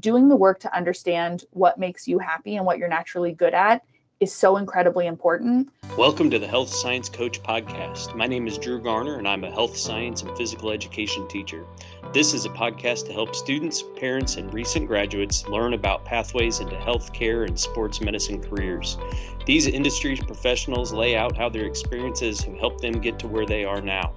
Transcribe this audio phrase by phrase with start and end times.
[0.00, 3.84] doing the work to understand what makes you happy and what you're naturally good at
[4.20, 5.68] is so incredibly important.
[5.96, 8.16] Welcome to the Health Science Coach Podcast.
[8.16, 11.64] My name is Drew Garner, and I'm a health science and physical education teacher.
[12.12, 16.74] This is a podcast to help students, parents, and recent graduates learn about pathways into
[16.76, 18.98] healthcare and sports medicine careers.
[19.46, 23.64] These industry professionals lay out how their experiences have helped them get to where they
[23.64, 24.12] are now.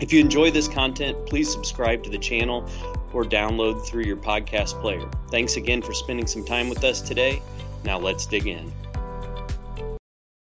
[0.00, 2.68] If you enjoy this content, please subscribe to the channel
[3.12, 5.08] or download through your podcast player.
[5.30, 7.42] Thanks again for spending some time with us today.
[7.84, 8.72] Now let's dig in.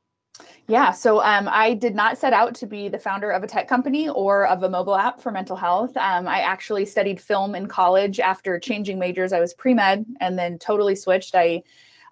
[0.68, 3.68] Yeah, so um, I did not set out to be the founder of a tech
[3.68, 5.98] company or of a mobile app for mental health.
[5.98, 9.34] Um, I actually studied film in college after changing majors.
[9.34, 11.34] I was pre med and then totally switched.
[11.34, 11.64] I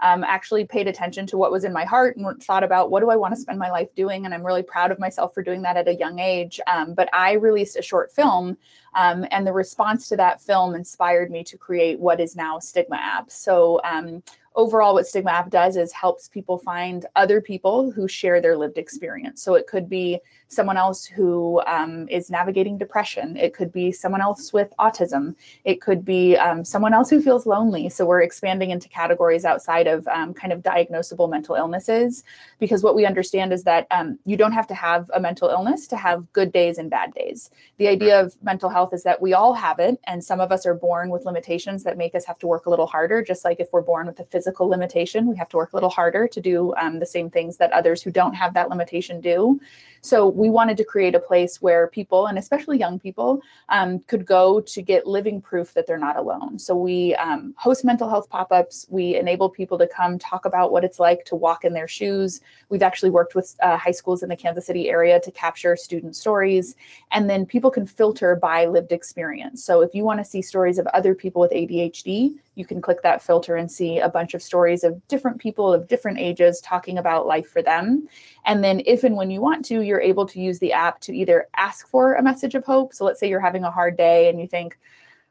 [0.02, 3.10] um, actually paid attention to what was in my heart and thought about what do
[3.10, 4.26] I want to spend my life doing.
[4.26, 6.60] And I'm really proud of myself for doing that at a young age.
[6.68, 8.58] Um, but I released a short film,
[8.94, 12.98] um, and the response to that film inspired me to create what is now Stigma
[12.98, 13.32] App.
[13.32, 14.24] So um,
[14.58, 18.80] overall what stigma app does is helps people find other people who share their lived
[18.80, 23.36] experience so it could be someone else who um, is navigating depression.
[23.38, 25.36] It could be someone else with autism.
[25.66, 27.90] It could be um, someone else who feels lonely.
[27.90, 32.24] So we're expanding into categories outside of um, kind of diagnosable mental illnesses
[32.60, 35.88] because what we understand is that um, you don't have to have a mental illness
[35.88, 37.50] to have good days and bad days.
[37.78, 40.66] The idea of mental health is that we all have it and some of us
[40.66, 43.22] are born with limitations that make us have to work a little harder.
[43.22, 45.28] Just like if we're born with a physical limitation.
[45.28, 48.02] We have to work a little harder to do um, the same things that others
[48.02, 49.60] who don't have that limitation do.
[50.02, 54.26] So we wanted to create a place where people, and especially young people, um, could
[54.26, 56.60] go to get living proof that they're not alone.
[56.60, 58.86] So we um, host mental health pop ups.
[58.90, 62.42] We enable people to come talk about what it's like to walk in their shoes.
[62.70, 66.16] We've actually worked with uh, high schools in the Kansas City area to capture student
[66.16, 66.76] stories.
[67.12, 69.64] And then people can filter by lived experience.
[69.64, 73.04] So if you want to see stories of other people with ADHD, you can click
[73.04, 76.98] that filter and see a bunch of stories of different people of different ages talking
[76.98, 78.08] about life for them.
[78.46, 81.16] And then, if and when you want to, you're able to use the app to
[81.16, 82.94] either ask for a message of hope.
[82.94, 84.78] So, let's say you're having a hard day and you think,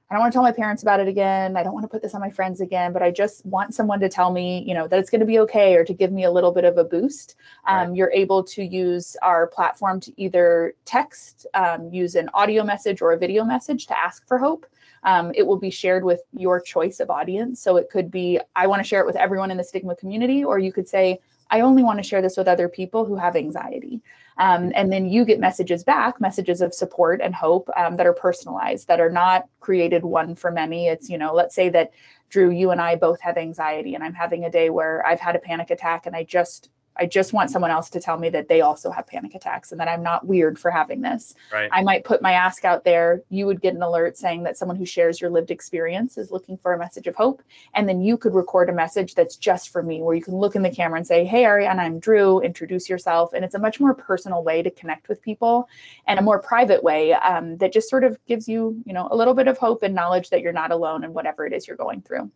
[0.08, 1.56] I don't want to tell my parents about it again.
[1.56, 3.98] I don't want to put this on my friends again, but I just want someone
[3.98, 6.22] to tell me, you know, that it's going to be okay or to give me
[6.22, 7.34] a little bit of a boost.
[7.66, 7.96] Um, right.
[7.96, 13.12] You're able to use our platform to either text, um, use an audio message or
[13.12, 14.64] a video message to ask for hope.
[15.06, 17.62] Um, it will be shared with your choice of audience.
[17.62, 20.44] So it could be, I want to share it with everyone in the stigma community,
[20.44, 23.36] or you could say, I only want to share this with other people who have
[23.36, 24.02] anxiety.
[24.38, 28.12] Um, and then you get messages back, messages of support and hope um, that are
[28.12, 30.88] personalized, that are not created one for many.
[30.88, 31.92] It's, you know, let's say that
[32.28, 35.36] Drew, you and I both have anxiety, and I'm having a day where I've had
[35.36, 38.48] a panic attack and I just I just want someone else to tell me that
[38.48, 41.34] they also have panic attacks and that I'm not weird for having this.
[41.52, 41.68] Right.
[41.72, 43.22] I might put my ask out there.
[43.28, 46.56] You would get an alert saying that someone who shares your lived experience is looking
[46.56, 47.42] for a message of hope.
[47.74, 50.56] And then you could record a message that's just for me, where you can look
[50.56, 53.32] in the camera and say, Hey, Ariana, I'm Drew, introduce yourself.
[53.32, 55.68] And it's a much more personal way to connect with people
[56.06, 59.16] and a more private way um, that just sort of gives you, you know, a
[59.16, 61.76] little bit of hope and knowledge that you're not alone in whatever it is you're
[61.76, 62.30] going through.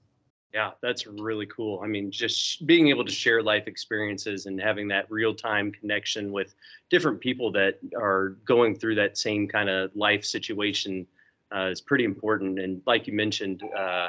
[0.53, 1.81] Yeah, that's really cool.
[1.83, 6.33] I mean, just being able to share life experiences and having that real time connection
[6.33, 6.55] with
[6.91, 11.07] different people that are going through that same kind of life situation
[11.55, 12.59] uh, is pretty important.
[12.59, 14.09] And like you mentioned, uh,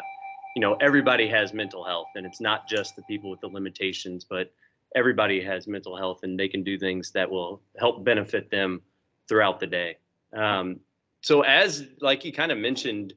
[0.55, 4.23] you know, everybody has mental health, and it's not just the people with the limitations,
[4.23, 4.51] but
[4.95, 8.81] everybody has mental health, and they can do things that will help benefit them
[9.27, 9.97] throughout the day.
[10.33, 10.79] Um,
[11.21, 13.13] so, as like you kind of mentioned,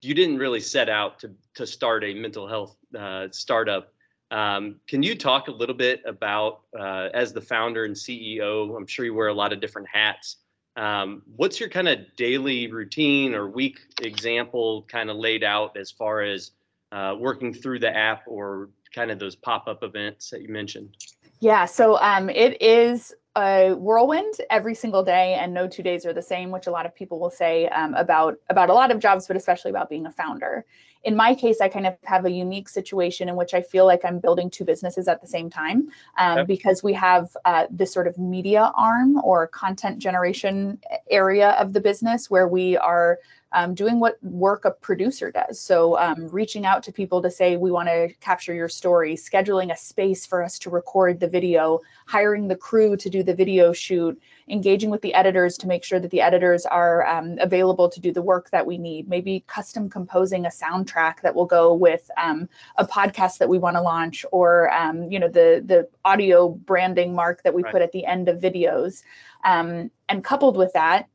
[0.00, 3.92] you didn't really set out to to start a mental health uh, startup.
[4.30, 8.76] Um, can you talk a little bit about, uh, as the founder and CEO?
[8.76, 10.36] I'm sure you wear a lot of different hats.
[10.76, 15.90] Um, what's your kind of daily routine or week example kind of laid out as
[15.90, 16.52] far as
[16.92, 20.94] uh, working through the app or kind of those pop up events that you mentioned?
[21.40, 26.12] Yeah, so um, it is a whirlwind every single day, and no two days are
[26.12, 28.98] the same, which a lot of people will say um, about about a lot of
[28.98, 30.64] jobs, but especially about being a founder.
[31.04, 34.04] In my case, I kind of have a unique situation in which I feel like
[34.04, 35.88] I'm building two businesses at the same time
[36.18, 41.72] um, because we have uh, this sort of media arm or content generation area of
[41.72, 43.18] the business where we are
[43.52, 45.58] um, doing what work a producer does.
[45.60, 49.72] So, um, reaching out to people to say, we want to capture your story, scheduling
[49.72, 53.72] a space for us to record the video, hiring the crew to do the video
[53.72, 58.00] shoot, engaging with the editors to make sure that the editors are um, available to
[58.00, 62.10] do the work that we need, maybe custom composing a soundtrack that will go with
[62.16, 66.50] um, a podcast that we want to launch or, um, you know, the, the audio
[66.50, 67.72] branding mark that we right.
[67.72, 69.02] put at the end of videos.
[69.44, 71.08] Um, and coupled with that,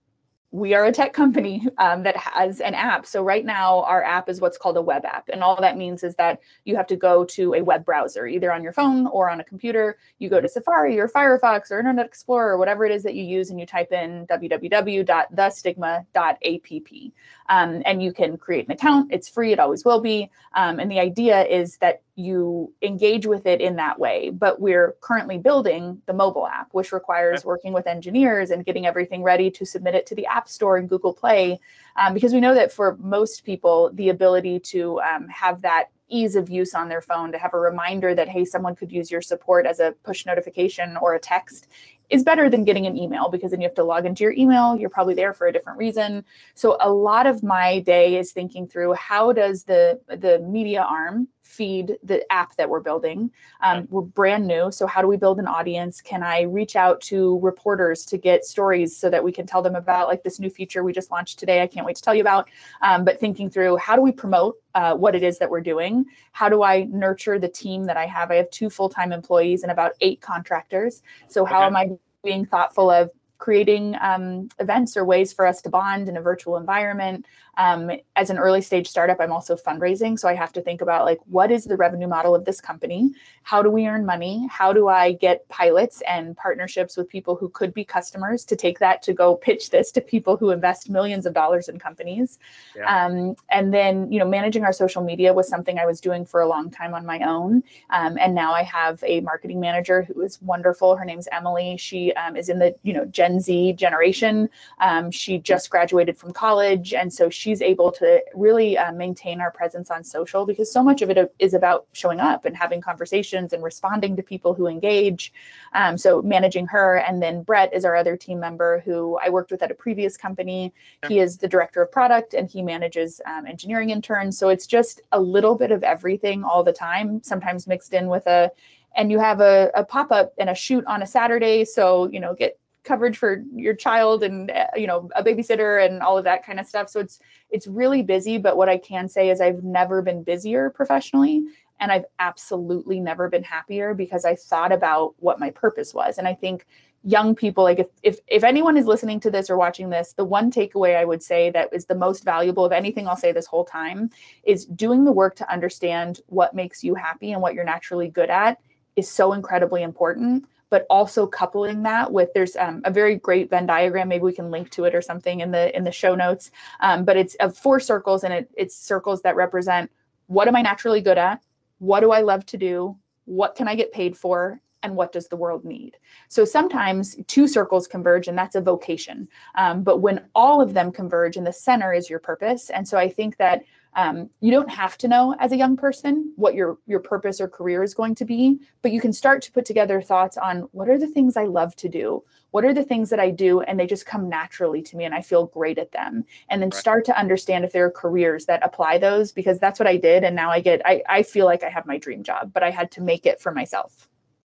[0.53, 3.07] we are a tech company um, that has an app.
[3.07, 6.03] So right now, our app is what's called a web app, and all that means
[6.03, 9.31] is that you have to go to a web browser, either on your phone or
[9.31, 9.97] on a computer.
[10.19, 13.23] You go to Safari or Firefox or Internet Explorer or whatever it is that you
[13.23, 19.11] use, and you type in www.thestigma.app, um, and you can create an account.
[19.11, 20.29] It's free; it always will be.
[20.53, 24.29] Um, and the idea is that you engage with it in that way.
[24.29, 29.23] But we're currently building the mobile app, which requires working with engineers and getting everything
[29.23, 31.59] ready to submit it to the App Store and Google Play.
[31.95, 36.35] Um, because we know that for most people, the ability to um, have that ease
[36.35, 39.21] of use on their phone, to have a reminder that, hey, someone could use your
[39.21, 41.67] support as a push notification or a text
[42.09, 44.77] is better than getting an email because then you have to log into your email.
[44.77, 46.23] You're probably there for a different reason.
[46.53, 51.27] So a lot of my day is thinking through how does the the media arm
[51.43, 53.29] feed the app that we're building.
[53.61, 56.01] Um, we're brand new, so how do we build an audience?
[56.01, 59.75] Can I reach out to reporters to get stories so that we can tell them
[59.75, 61.61] about like this new feature we just launched today?
[61.61, 62.49] I can't wait to tell you about.
[62.81, 66.05] Um, but thinking through how do we promote uh, what it is that we're doing?
[66.31, 68.31] How do I nurture the team that I have?
[68.31, 71.03] I have two full time employees and about eight contractors.
[71.27, 71.65] So how okay.
[71.67, 71.89] am I
[72.23, 73.11] being thoughtful of
[73.43, 77.25] creating um, events or ways for us to bond in a virtual environment.
[77.57, 80.17] Um, as an early stage startup, I'm also fundraising.
[80.17, 83.11] So I have to think about like, what is the revenue model of this company?
[83.43, 84.47] How do we earn money?
[84.49, 88.79] How do I get pilots and partnerships with people who could be customers to take
[88.79, 92.39] that to go pitch this to people who invest millions of dollars in companies?
[92.75, 93.05] Yeah.
[93.05, 96.41] Um, and then, you know, managing our social media was something I was doing for
[96.41, 97.63] a long time on my own.
[97.89, 100.95] Um, and now I have a marketing manager who is wonderful.
[100.95, 101.77] Her name's Emily.
[101.77, 104.49] She um, is in the, you know, Gen Z generation.
[104.79, 106.93] Um, she just graduated from college.
[106.93, 111.01] And so she's able to really uh, maintain our presence on social because so much
[111.01, 115.33] of it is about showing up and having conversations and responding to people who engage.
[115.73, 116.99] Um, so managing her.
[116.99, 120.15] And then Brett is our other team member who I worked with at a previous
[120.15, 120.73] company.
[121.09, 124.37] He is the director of product and he manages um, engineering interns.
[124.37, 128.25] So it's just a little bit of everything all the time, sometimes mixed in with
[128.25, 128.51] a
[128.95, 132.35] and you have a, a pop-up and a shoot on a saturday so you know
[132.35, 136.45] get coverage for your child and uh, you know a babysitter and all of that
[136.45, 136.89] kind of stuff.
[136.89, 137.19] So it's
[137.53, 141.43] it's really busy but what i can say is i've never been busier professionally
[141.79, 146.17] and i've absolutely never been happier because i thought about what my purpose was.
[146.17, 146.65] And i think
[147.05, 150.23] young people like if, if if anyone is listening to this or watching this the
[150.23, 153.45] one takeaway i would say that is the most valuable of anything i'll say this
[153.45, 154.09] whole time
[154.45, 158.29] is doing the work to understand what makes you happy and what you're naturally good
[158.29, 158.57] at
[158.95, 163.67] is so incredibly important but also coupling that with there's um, a very great Venn
[163.67, 164.07] diagram.
[164.07, 166.49] Maybe we can link to it or something in the in the show notes.
[166.79, 169.91] Um, but it's of four circles, and it, it's circles that represent
[170.25, 171.43] what am I naturally good at,
[171.77, 175.27] what do I love to do, what can I get paid for, and what does
[175.27, 175.95] the world need
[176.27, 180.91] so sometimes two circles converge and that's a vocation um, but when all of them
[180.91, 183.63] converge and the center is your purpose and so i think that
[183.95, 187.47] um, you don't have to know as a young person what your your purpose or
[187.47, 190.89] career is going to be but you can start to put together thoughts on what
[190.89, 192.23] are the things i love to do?
[192.51, 193.61] What are the things that i do?
[193.61, 196.25] And they just come naturally to me and i feel great at them.
[196.49, 196.79] And then right.
[196.79, 200.23] start to understand if there are careers that apply those because that's what i did.
[200.23, 202.69] And now i get I, I feel like i have my dream job but i
[202.69, 204.07] had to make it for myself.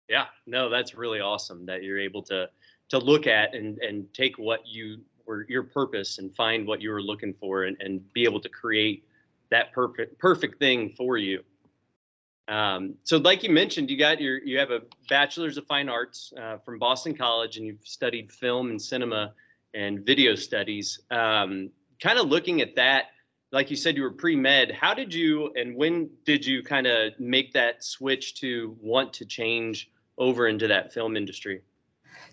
[0.10, 0.26] Yeah.
[0.46, 2.50] No that's really awesome that you're able to
[2.90, 6.90] to look at and and take what you were your purpose and find what you
[6.90, 9.06] were looking for and, and be able to create
[9.52, 11.44] that perfect perfect thing for you.
[12.48, 16.34] Um, so, like you mentioned, you got your you have a bachelor's of fine arts
[16.42, 19.34] uh, from Boston College, and you've studied film and cinema
[19.74, 21.00] and video studies.
[21.12, 21.70] Um,
[22.02, 23.06] kind of looking at that,
[23.52, 24.72] like you said, you were pre med.
[24.72, 29.26] How did you and when did you kind of make that switch to want to
[29.26, 31.62] change over into that film industry?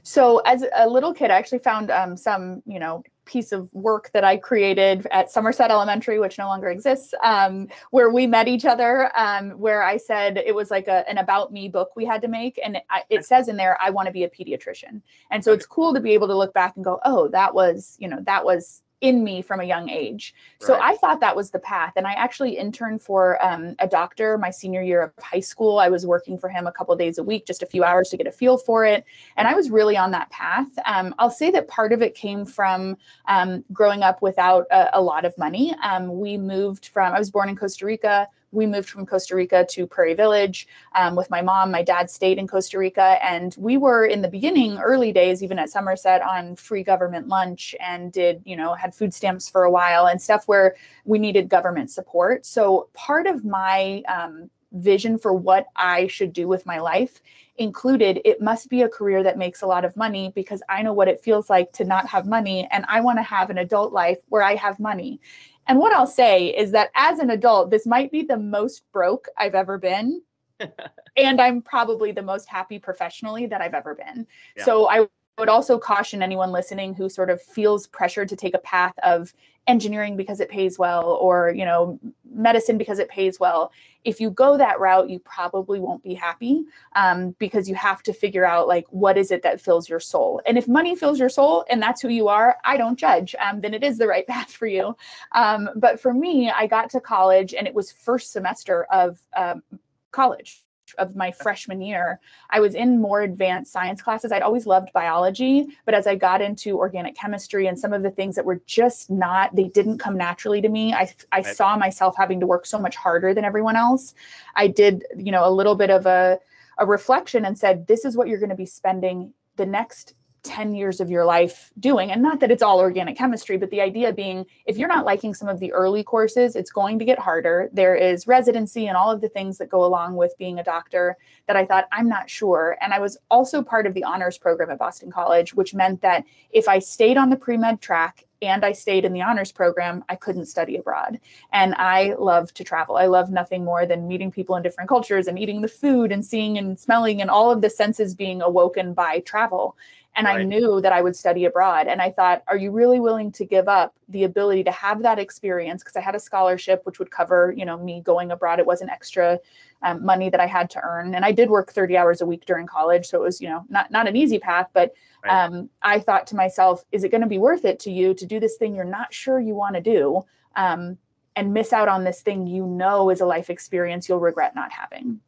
[0.02, 4.10] So, as a little kid, I actually found um, some, you know, piece of work
[4.14, 8.64] that I created at Somerset Elementary, which no longer exists, um, where we met each
[8.64, 9.12] other.
[9.16, 12.28] Um, where I said it was like a, an about me book we had to
[12.28, 15.52] make, and it, it says in there, "I want to be a pediatrician." And so
[15.52, 18.18] it's cool to be able to look back and go, "Oh, that was, you know,
[18.22, 20.34] that was in me from a young age.
[20.60, 20.92] So right.
[20.92, 21.92] I thought that was the path.
[21.96, 25.78] And I actually interned for um, a doctor my senior year of high school.
[25.78, 28.16] I was working for him a couple days a week, just a few hours to
[28.16, 29.04] get a feel for it.
[29.36, 30.66] And I was really on that path.
[30.84, 35.00] Um, I'll say that part of it came from um, growing up without a, a
[35.00, 35.74] lot of money.
[35.82, 39.66] Um, we moved from, I was born in Costa Rica we moved from Costa Rica
[39.70, 41.70] to Prairie Village um, with my mom.
[41.70, 45.58] My dad stayed in Costa Rica, and we were in the beginning, early days, even
[45.58, 49.70] at Somerset, on free government lunch and did, you know, had food stamps for a
[49.70, 52.46] while and stuff where we needed government support.
[52.46, 57.20] So part of my um, vision for what I should do with my life
[57.56, 60.92] included it must be a career that makes a lot of money because I know
[60.92, 63.92] what it feels like to not have money and I want to have an adult
[63.92, 65.20] life where I have money.
[65.68, 69.28] And what I'll say is that as an adult, this might be the most broke
[69.36, 70.22] I've ever been.
[71.16, 74.26] and I'm probably the most happy professionally that I've ever been.
[74.56, 74.64] Yeah.
[74.64, 75.06] So I
[75.38, 79.32] would also caution anyone listening who sort of feels pressured to take a path of
[79.68, 82.00] engineering because it pays well or you know
[82.32, 83.70] medicine because it pays well.
[84.04, 86.64] If you go that route you probably won't be happy
[86.96, 90.40] um, because you have to figure out like what is it that fills your soul?
[90.46, 93.60] And if money fills your soul and that's who you are i don't judge um,
[93.60, 94.96] then it is the right path for you.
[95.32, 99.62] Um, but for me i got to college and it was first semester of um,
[100.10, 100.62] college
[100.98, 104.32] of my freshman year, I was in more advanced science classes.
[104.32, 108.10] I'd always loved biology, but as I got into organic chemistry and some of the
[108.10, 110.94] things that were just not, they didn't come naturally to me.
[110.94, 114.14] I, I saw myself having to work so much harder than everyone else.
[114.56, 116.38] I did, you know, a little bit of a,
[116.78, 120.74] a reflection and said, this is what you're going to be spending the next 10
[120.74, 124.12] years of your life doing and not that it's all organic chemistry but the idea
[124.12, 127.68] being if you're not liking some of the early courses it's going to get harder
[127.72, 131.16] there is residency and all of the things that go along with being a doctor
[131.46, 134.70] that i thought i'm not sure and i was also part of the honors program
[134.70, 138.72] at boston college which meant that if i stayed on the pre-med track and I
[138.72, 141.18] stayed in the honors program, I couldn't study abroad.
[141.52, 142.96] And I love to travel.
[142.96, 146.24] I love nothing more than meeting people in different cultures and eating the food and
[146.24, 149.76] seeing and smelling and all of the senses being awoken by travel
[150.18, 150.40] and right.
[150.40, 151.86] I knew that I would study abroad.
[151.86, 155.16] And I thought, are you really willing to give up the ability to have that
[155.20, 155.84] experience?
[155.84, 158.58] Because I had a scholarship which would cover, you know, me going abroad.
[158.58, 159.38] It wasn't extra
[159.82, 162.46] um, money that I had to earn, and I did work 30 hours a week
[162.46, 164.66] during college, so it was, you know, not not an easy path.
[164.72, 164.92] But
[165.24, 165.44] right.
[165.44, 168.26] um, I thought to myself, is it going to be worth it to you to
[168.26, 170.24] do this thing you're not sure you want to do?
[170.56, 170.98] Um,
[171.36, 174.72] and miss out on this thing you know is a life experience you'll regret not
[174.72, 175.20] having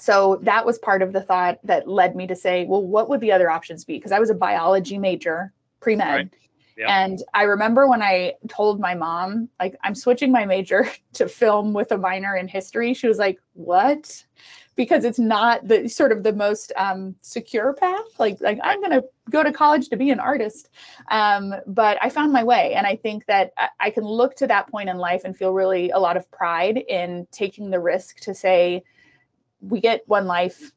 [0.00, 3.20] so that was part of the thought that led me to say, well, what would
[3.20, 3.94] the other options be?
[3.94, 6.08] Because I was a biology major, pre med.
[6.08, 6.30] Right.
[6.88, 11.72] And I remember when I told my mom, like, I'm switching my major to film
[11.74, 14.24] with a minor in history, she was like, What?
[14.76, 18.18] Because it's not the sort of the most um, secure path.
[18.18, 20.70] Like, like I'm going to go to college to be an artist.
[21.10, 22.72] Um, but I found my way.
[22.72, 25.90] And I think that I can look to that point in life and feel really
[25.90, 28.82] a lot of pride in taking the risk to say,
[29.60, 30.72] we get one life.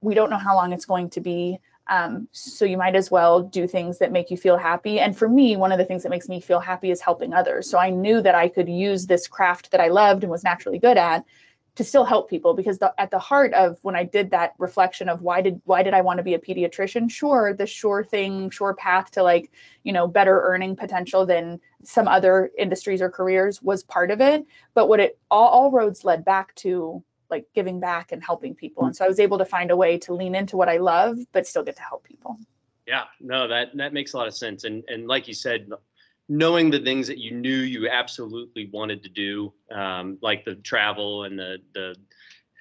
[0.00, 1.58] We don't know how long it's going to be.
[1.88, 5.00] Um, so you might as well do things that make you feel happy.
[5.00, 7.68] And for me, one of the things that makes me feel happy is helping others.
[7.68, 10.78] So I knew that I could use this craft that I loved and was naturally
[10.78, 11.24] good at
[11.76, 15.08] to still help people because the, at the heart of when I did that reflection
[15.08, 17.08] of why did why did I want to be a pediatrician?
[17.08, 19.52] Sure, the sure thing, sure path to like
[19.84, 24.44] you know better earning potential than some other industries or careers was part of it.
[24.74, 28.84] But what it all, all roads led back to like giving back and helping people.
[28.84, 31.18] And so I was able to find a way to lean into what I love,
[31.32, 32.38] but still get to help people.
[32.86, 34.64] Yeah, no, that that makes a lot of sense.
[34.64, 35.68] And and like you said,
[36.28, 41.24] knowing the things that you knew you absolutely wanted to do, um, like the travel
[41.24, 41.94] and the the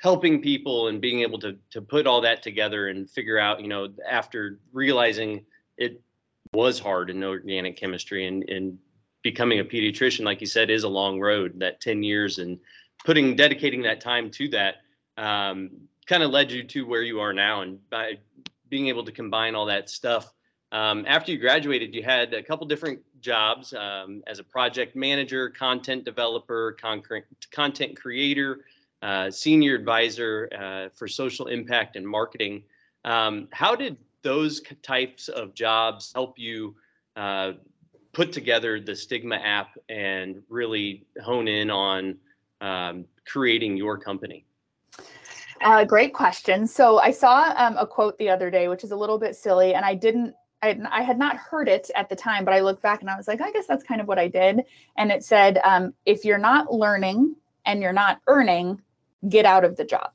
[0.01, 3.67] helping people and being able to to put all that together and figure out, you
[3.67, 5.45] know, after realizing
[5.77, 6.01] it
[6.53, 8.77] was hard in organic chemistry and and
[9.23, 11.59] becoming a pediatrician, like you said, is a long road.
[11.59, 12.59] That ten years and
[13.05, 14.75] putting dedicating that time to that
[15.17, 15.71] um,
[16.05, 18.13] kind of led you to where you are now, and by
[18.69, 20.33] being able to combine all that stuff
[20.71, 25.49] um, after you graduated, you had a couple different jobs um, as a project manager,
[25.49, 26.75] content developer,
[27.51, 28.65] content creator,
[29.01, 32.63] uh, senior advisor uh, for social impact and marketing.
[33.05, 36.75] Um, how did those types of jobs help you
[37.15, 37.53] uh,
[38.11, 42.17] put together the Stigma app and really hone in on
[42.61, 44.45] um, creating your company?
[45.61, 46.67] Uh, great question.
[46.67, 49.73] So I saw um, a quote the other day, which is a little bit silly,
[49.73, 52.81] and I didn't I, I, had not heard it at the time, but I looked
[52.81, 54.61] back and I was like, I guess that's kind of what I did.
[54.97, 57.35] And it said, um, if you're not learning
[57.65, 58.81] and you're not earning,
[59.29, 60.11] get out of the job.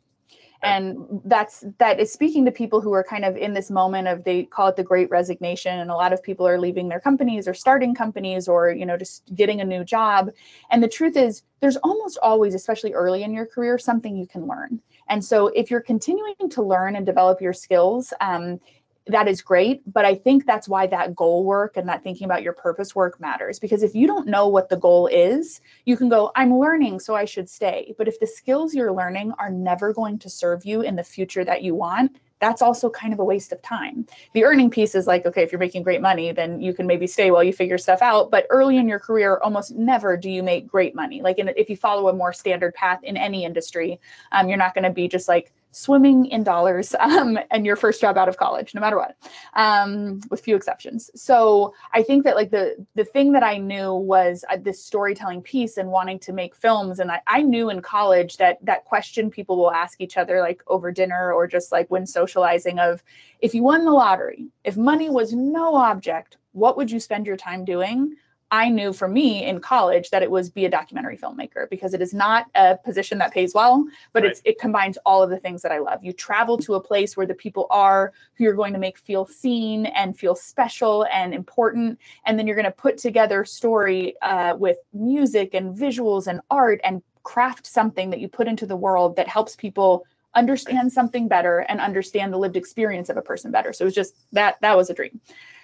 [0.62, 4.23] And that's that is speaking to people who are kind of in this moment of
[4.23, 5.78] they call it the great resignation.
[5.78, 8.97] And a lot of people are leaving their companies or starting companies or, you know,
[8.97, 10.31] just getting a new job.
[10.71, 14.47] And the truth is, there's almost always, especially early in your career, something you can
[14.47, 14.81] learn.
[15.09, 18.61] And so if you're continuing to learn and develop your skills, um,
[19.06, 22.42] that is great but i think that's why that goal work and that thinking about
[22.42, 26.09] your purpose work matters because if you don't know what the goal is you can
[26.09, 29.92] go i'm learning so i should stay but if the skills you're learning are never
[29.92, 33.25] going to serve you in the future that you want that's also kind of a
[33.25, 34.04] waste of time.
[34.32, 37.06] The earning piece is like, okay, if you're making great money, then you can maybe
[37.06, 38.32] stay while you figure stuff out.
[38.32, 41.23] But early in your career, almost never do you make great money.
[41.23, 44.00] Like in, if you follow a more standard path in any industry,
[44.32, 48.00] um, you're not going to be just like swimming in dollars um, and your first
[48.00, 49.17] job out of college, no matter what,
[49.55, 51.11] um, with few exceptions.
[51.14, 55.43] So I think that like the the thing that I knew was uh, this storytelling
[55.43, 57.00] piece and wanting to make films.
[57.00, 60.62] And I, I knew in college that that question people will ask each other like
[60.69, 63.02] over dinner or just like when socializing of
[63.41, 67.37] if you won the lottery, if money was no object, what would you spend your
[67.37, 68.14] time doing?
[68.52, 72.02] I knew for me in college that it was be a documentary filmmaker because it
[72.02, 73.82] is not a position that pays well,
[74.12, 74.30] but right.
[74.30, 76.04] it's it combines all of the things that I love.
[76.04, 79.25] You travel to a place where the people are who you're going to make feel
[79.25, 84.54] seen and feel special and important, and then you're going to put together story uh,
[84.54, 89.17] with music and visuals and art and craft something that you put into the world
[89.17, 93.73] that helps people understand something better and understand the lived experience of a person better.
[93.73, 95.21] So it was just that that was a dream.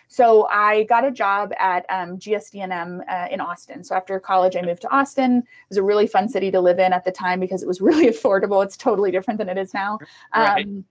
[0.08, 3.84] So I got a job at um, GSD&M uh, in Austin.
[3.84, 5.38] So after college, I moved to Austin.
[5.38, 7.80] It was a really fun city to live in at the time because it was
[7.82, 8.64] really affordable.
[8.64, 9.98] It's totally different than it is now.
[10.34, 10.66] Right.
[10.66, 10.84] Um,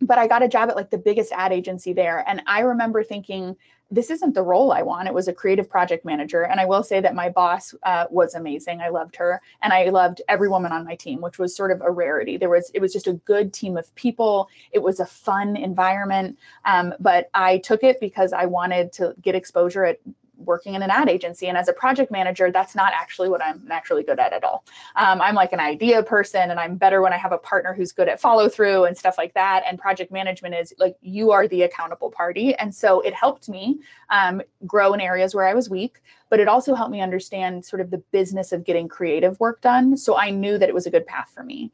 [0.00, 2.24] but I got a job at like the biggest ad agency there.
[2.26, 3.56] And I remember thinking,
[3.94, 5.08] this isn't the role I want.
[5.08, 6.42] It was a creative project manager.
[6.42, 8.80] And I will say that my boss uh, was amazing.
[8.80, 9.40] I loved her.
[9.62, 12.36] And I loved every woman on my team, which was sort of a rarity.
[12.36, 14.48] There was, it was just a good team of people.
[14.72, 16.38] It was a fun environment.
[16.64, 20.00] Um, but I took it because I wanted to get exposure at
[20.36, 21.48] working in an ad agency.
[21.48, 24.64] And as a project manager, that's not actually what I'm naturally good at at all.
[24.96, 27.92] Um, I'm like an idea person, and I'm better when I have a partner who's
[27.92, 29.64] good at follow through and stuff like that.
[29.66, 32.54] And project management is like you are the accountable party.
[32.54, 36.48] And so it helped me um, grow in areas where I was weak, but it
[36.48, 39.96] also helped me understand sort of the business of getting creative work done.
[39.96, 41.72] So I knew that it was a good path for me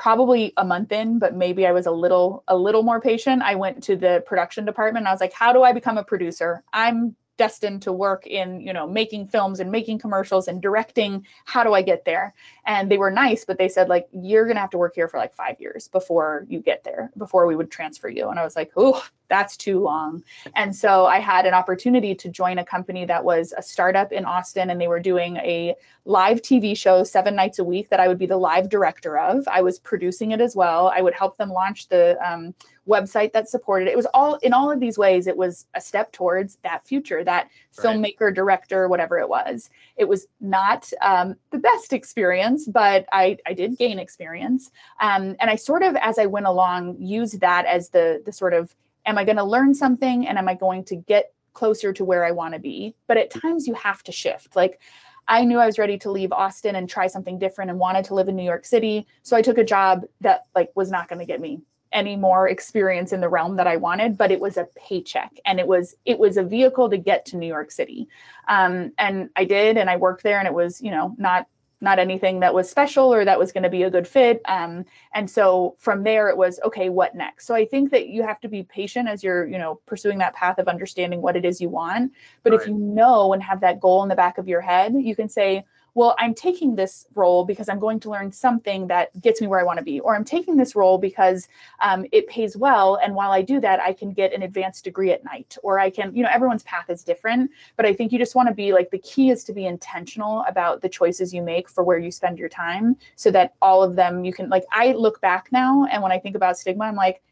[0.00, 3.54] probably a month in but maybe i was a little a little more patient i
[3.54, 6.62] went to the production department and i was like how do i become a producer
[6.72, 11.64] i'm destined to work in you know making films and making commercials and directing how
[11.64, 12.34] do i get there?
[12.66, 15.08] And they were nice but they said like you're going to have to work here
[15.08, 18.28] for like 5 years before you get there before we would transfer you.
[18.28, 20.22] And i was like oh that's too long.
[20.54, 24.26] And so i had an opportunity to join a company that was a startup in
[24.26, 25.74] austin and they were doing a
[26.04, 29.48] live tv show 7 nights a week that i would be the live director of.
[29.48, 30.92] I was producing it as well.
[30.94, 32.54] I would help them launch the um,
[32.88, 33.92] website that supported it.
[33.92, 37.22] It was all in all of these ways, it was a step towards that future,
[37.24, 37.86] that right.
[37.86, 39.70] filmmaker, director, whatever it was.
[39.96, 44.70] It was not um, the best experience, but I, I did gain experience.
[45.00, 48.54] Um, and I sort of, as I went along, used that as the the sort
[48.54, 48.74] of
[49.06, 52.24] am I going to learn something and am I going to get closer to where
[52.24, 52.94] I want to be?
[53.06, 54.56] But at times you have to shift.
[54.56, 54.80] Like
[55.28, 58.14] I knew I was ready to leave Austin and try something different and wanted to
[58.14, 59.06] live in New York City.
[59.22, 61.60] So I took a job that like was not going to get me
[61.92, 65.58] any more experience in the realm that I wanted, but it was a paycheck and
[65.58, 68.08] it was it was a vehicle to get to New York City.
[68.48, 71.46] Um, and I did, and I worked there, and it was you know not
[71.80, 74.42] not anything that was special or that was going to be a good fit.
[74.44, 77.46] Um, and so from there, it was okay, what next?
[77.46, 80.34] So I think that you have to be patient as you're, you know, pursuing that
[80.34, 82.12] path of understanding what it is you want.
[82.42, 82.60] But right.
[82.60, 85.28] if you know and have that goal in the back of your head, you can
[85.28, 89.46] say, well, I'm taking this role because I'm going to learn something that gets me
[89.46, 91.48] where I want to be, or I'm taking this role because
[91.80, 92.96] um, it pays well.
[93.02, 95.90] And while I do that, I can get an advanced degree at night, or I
[95.90, 97.50] can, you know, everyone's path is different.
[97.76, 100.44] But I think you just want to be like the key is to be intentional
[100.48, 103.96] about the choices you make for where you spend your time so that all of
[103.96, 106.96] them you can, like, I look back now and when I think about stigma, I'm
[106.96, 107.22] like,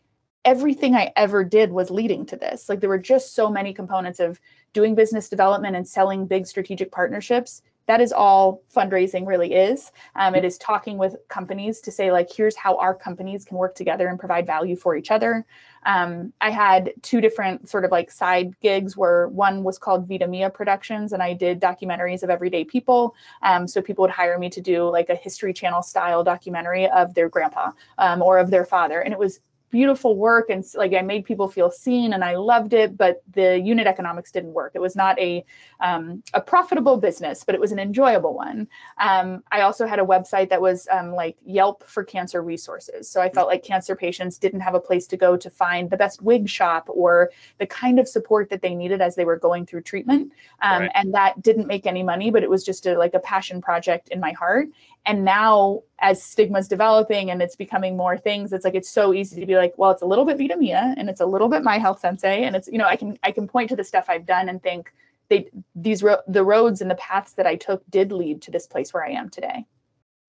[0.45, 2.69] everything I ever did was leading to this.
[2.69, 4.41] Like there were just so many components of
[4.73, 9.91] doing business development and selling big strategic partnerships that is all fundraising really is.
[10.15, 13.75] Um, it is talking with companies to say, like, here's how our companies can work
[13.75, 15.47] together and provide value for each other.
[15.87, 20.27] Um, I had two different sort of like side gigs where one was called Vita
[20.27, 23.15] Mia Productions, and I did documentaries of everyday people.
[23.43, 27.15] Um, so people would hire me to do like a History Channel style documentary of
[27.15, 29.01] their grandpa um, or of their father.
[29.01, 32.73] And it was beautiful work and like I made people feel seen and I loved
[32.73, 34.73] it, but the unit economics didn't work.
[34.75, 35.45] It was not a
[35.81, 38.69] um, a profitable business, but it was an enjoyable one.
[38.99, 43.09] Um, I also had a website that was um, like Yelp for cancer resources.
[43.09, 45.97] So I felt like cancer patients didn't have a place to go to find the
[45.97, 49.67] best wig shop or the kind of support that they needed as they were going
[49.67, 50.33] through treatment.
[50.63, 50.91] Um, right.
[50.95, 54.09] And that didn't make any money, but it was just a, like a passion project
[54.09, 54.69] in my heart.
[55.09, 59.41] And now as stigma's developing and it's becoming more things, it's like it's so easy
[59.41, 61.63] to be like, well, it's a little bit Vita Mia and it's a little bit
[61.65, 62.45] My Health Sensei.
[62.45, 64.63] And it's, you know, I can I can point to the stuff I've done and
[64.63, 64.93] think
[65.31, 68.67] they these ro- the roads and the paths that I took did lead to this
[68.67, 69.65] place where I am today.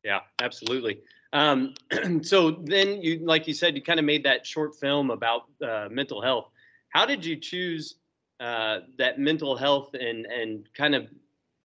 [0.05, 1.01] Yeah, absolutely.
[1.33, 1.73] Um,
[2.21, 5.89] so then you, like you said, you kind of made that short film about uh,
[5.91, 6.51] mental health.
[6.87, 7.95] How did you choose
[8.39, 11.09] uh, that mental health and and kind of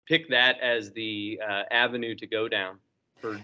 [0.08, 2.78] pick that as the uh, avenue to go down?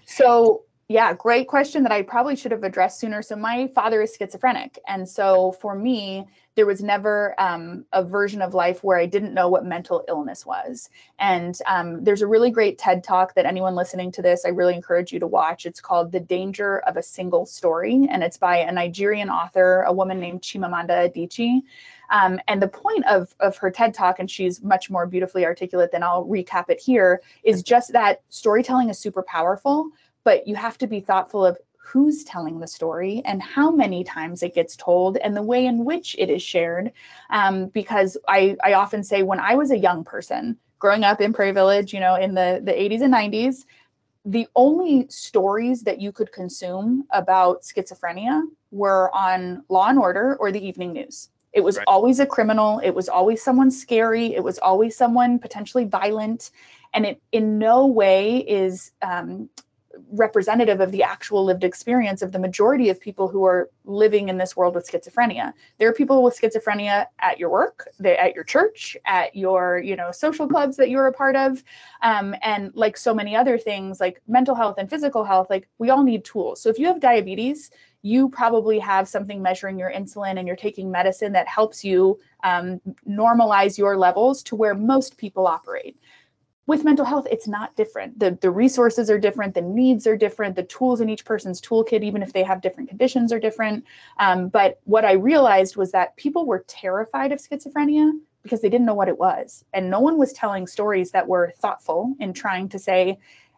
[0.06, 3.22] So yeah, great question that I probably should have addressed sooner.
[3.22, 8.42] So my father is schizophrenic, and so for me, there was never um, a version
[8.42, 10.90] of life where I didn't know what mental illness was.
[11.20, 14.74] And um, there's a really great TED talk that anyone listening to this, I really
[14.74, 15.66] encourage you to watch.
[15.66, 19.92] It's called "The Danger of a Single Story," and it's by a Nigerian author, a
[19.92, 21.64] woman named Chimamanda Adichie.
[22.10, 25.92] Um, and the point of, of her TED talk, and she's much more beautifully articulate
[25.92, 29.92] than I'll recap it here, is just that storytelling is super powerful
[30.28, 34.44] but you have to be thoughtful of who's telling the story and how many times
[34.44, 36.92] it gets told and the way in which it is shared.
[37.30, 41.32] Um, because I, I often say when I was a young person growing up in
[41.32, 43.64] Prairie Village, you know, in the, the 80s and 90s,
[44.26, 48.42] the only stories that you could consume about schizophrenia
[48.72, 51.30] were on Law and Order or the evening news.
[51.58, 51.86] It was right.
[51.88, 52.80] always a criminal.
[52.84, 54.36] It was always someone scary.
[54.36, 56.52] It was always someone potentially violent.
[56.94, 59.50] And it in no way is um,
[60.12, 64.38] representative of the actual lived experience of the majority of people who are living in
[64.38, 65.54] this world with schizophrenia.
[65.78, 70.12] There are people with schizophrenia at your work, at your church, at your you know
[70.12, 71.64] social clubs that you're a part of,
[72.02, 75.48] um, and like so many other things, like mental health and physical health.
[75.50, 76.62] Like we all need tools.
[76.62, 80.90] So if you have diabetes, you probably have something measuring your insulin and you're taking
[80.90, 85.98] medicine that helps you um, normalize your levels to where most people operate
[86.68, 88.20] with mental health it's not different.
[88.20, 89.56] The, the resources are different.
[89.56, 90.56] The needs are different.
[90.56, 93.86] The tools in each person's toolkit even if they have different conditions are different.
[94.20, 98.12] Um, but what i realized was that people were terrified of schizophrenia
[98.44, 99.66] because they didn't know what it was.
[99.74, 103.18] And no one was telling stories that were thoughtful in trying to say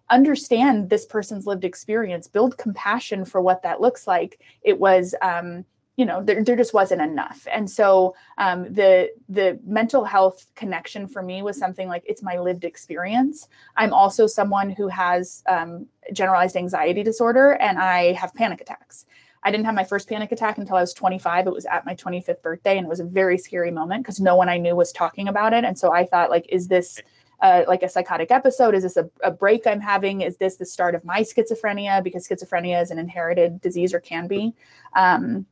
[0.09, 2.27] understand this person's lived experience.
[2.27, 4.39] Build compassion for what that looks like.
[4.63, 5.65] It was um,
[5.99, 11.09] you know there, there just wasn't enough and so um, the the mental health connection
[11.09, 15.85] for me was something like it's my lived experience i'm also someone who has um,
[16.13, 19.05] generalized anxiety disorder and i have panic attacks
[19.43, 21.93] i didn't have my first panic attack until i was 25 it was at my
[21.93, 24.93] 25th birthday and it was a very scary moment because no one i knew was
[24.93, 27.01] talking about it and so i thought like is this
[27.41, 28.75] uh, like a psychotic episode?
[28.75, 30.19] Is this a, a, break I'm having?
[30.19, 32.03] Is this the start of my schizophrenia?
[32.03, 34.53] Because schizophrenia is an inherited disease or can be.
[34.93, 35.45] Um,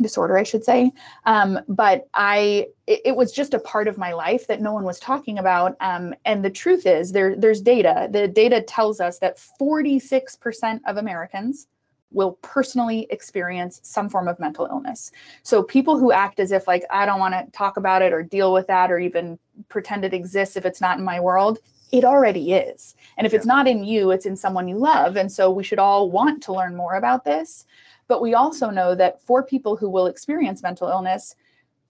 [0.00, 0.92] disorder, I should say.
[1.26, 4.84] Um, but I, it, it, was just a part of my life that no one
[4.84, 5.76] was talking about.
[5.80, 8.08] Um, and the truth is, there, there's data.
[8.10, 11.66] The data tells us that 46% of Americans
[12.10, 15.12] will personally experience some form of mental illness.
[15.42, 18.22] So people who act as if like I don't want to talk about it or
[18.22, 21.58] deal with that or even pretend it exists if it's not in my world,
[21.92, 22.94] it already is.
[23.16, 23.38] And if yeah.
[23.38, 25.16] it's not in you, it's in someone you love.
[25.16, 27.66] And so we should all want to learn more about this.
[28.08, 31.36] But we also know that for people who will experience mental illness,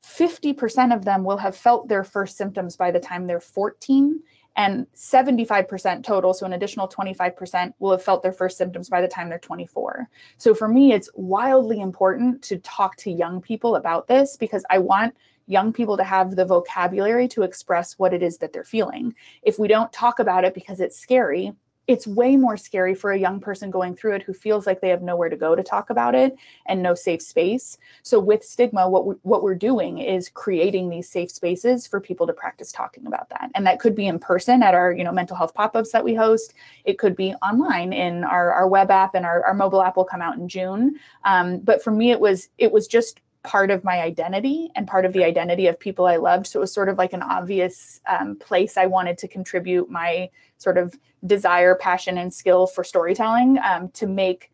[0.04, 4.20] 50% of them will have felt their first symptoms by the time they're 14
[4.56, 9.08] and 75% total so an additional 25% will have felt their first symptoms by the
[9.08, 14.06] time they're 24 so for me it's wildly important to talk to young people about
[14.06, 15.14] this because i want
[15.48, 19.14] young people to have the vocabulary to express what it is that they're feeling.
[19.42, 21.52] If we don't talk about it because it's scary
[21.88, 24.90] it's way more scary for a young person going through it who feels like they
[24.90, 27.78] have nowhere to go to talk about it and no safe space.
[28.02, 32.26] So with stigma what we, what we're doing is creating these safe spaces for people
[32.26, 33.50] to practice talking about that.
[33.54, 36.14] And that could be in person at our, you know, mental health pop-ups that we
[36.14, 36.52] host.
[36.84, 40.04] It could be online in our, our web app and our, our mobile app will
[40.04, 40.96] come out in June.
[41.24, 45.06] Um, but for me it was it was just part of my identity and part
[45.06, 46.46] of the identity of people I loved.
[46.46, 50.28] So it was sort of like an obvious um, place I wanted to contribute my
[50.58, 50.94] sort of
[51.26, 54.50] desire, passion, and skill for storytelling um, to make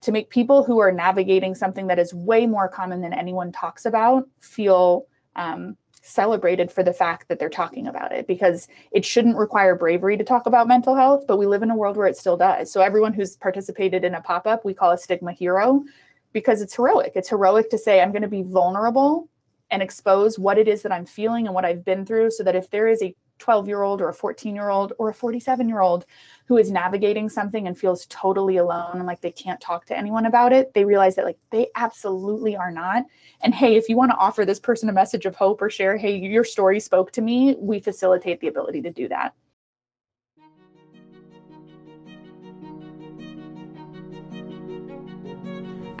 [0.00, 3.84] to make people who are navigating something that is way more common than anyone talks
[3.84, 5.06] about feel
[5.36, 8.26] um, celebrated for the fact that they're talking about it.
[8.26, 11.76] Because it shouldn't require bravery to talk about mental health but we live in a
[11.76, 12.72] world where it still does.
[12.72, 15.84] So everyone who's participated in a pop-up we call a stigma hero
[16.32, 17.12] because it's heroic.
[17.14, 19.28] It's heroic to say i'm going to be vulnerable
[19.70, 22.56] and expose what it is that i'm feeling and what i've been through so that
[22.56, 25.68] if there is a 12 year old or a 14 year old or a 47
[25.68, 26.04] year old
[26.46, 30.26] who is navigating something and feels totally alone and like they can't talk to anyone
[30.26, 33.04] about it they realize that like they absolutely are not.
[33.40, 35.96] And hey if you want to offer this person a message of hope or share
[35.96, 39.34] hey your story spoke to me we facilitate the ability to do that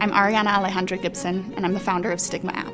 [0.00, 2.72] I'm Ariana Alejandra Gibson, and I'm the founder of Stigma App.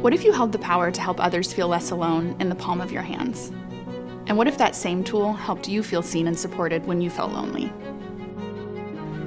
[0.00, 2.80] What if you held the power to help others feel less alone in the palm
[2.80, 3.50] of your hands?
[4.28, 7.32] And what if that same tool helped you feel seen and supported when you felt
[7.32, 7.72] lonely?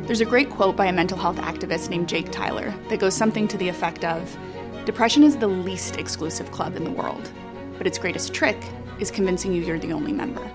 [0.07, 3.45] There's a great quote by a mental health activist named Jake Tyler that goes something
[3.49, 4.37] to the effect of
[4.85, 7.29] Depression is the least exclusive club in the world,
[7.77, 8.57] but its greatest trick
[9.01, 10.49] is convincing you you're the only member.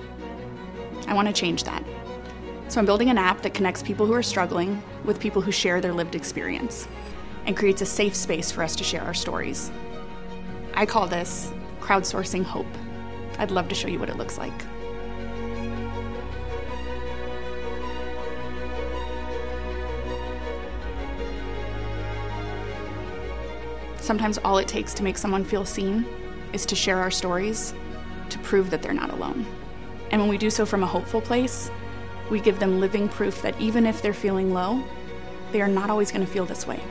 [1.07, 1.85] I want to change that.
[2.73, 5.83] So I'm building an app that connects people who are struggling with people who share
[5.83, 6.89] their lived experience
[7.45, 9.71] and creates a safe space for us to share our stories.
[10.73, 12.65] I call this crowdsourcing hope.
[13.37, 14.59] I'd love to show you what it looks like.
[24.01, 26.07] Sometimes all it takes to make someone feel seen
[26.55, 27.75] is to share our stories,
[28.31, 29.45] to prove that they're not alone.
[30.11, 31.71] And when we do so from a hopeful place,
[32.31, 34.83] we give them living proof that even if they're feeling low,
[35.53, 36.83] they are not always going to feel this way.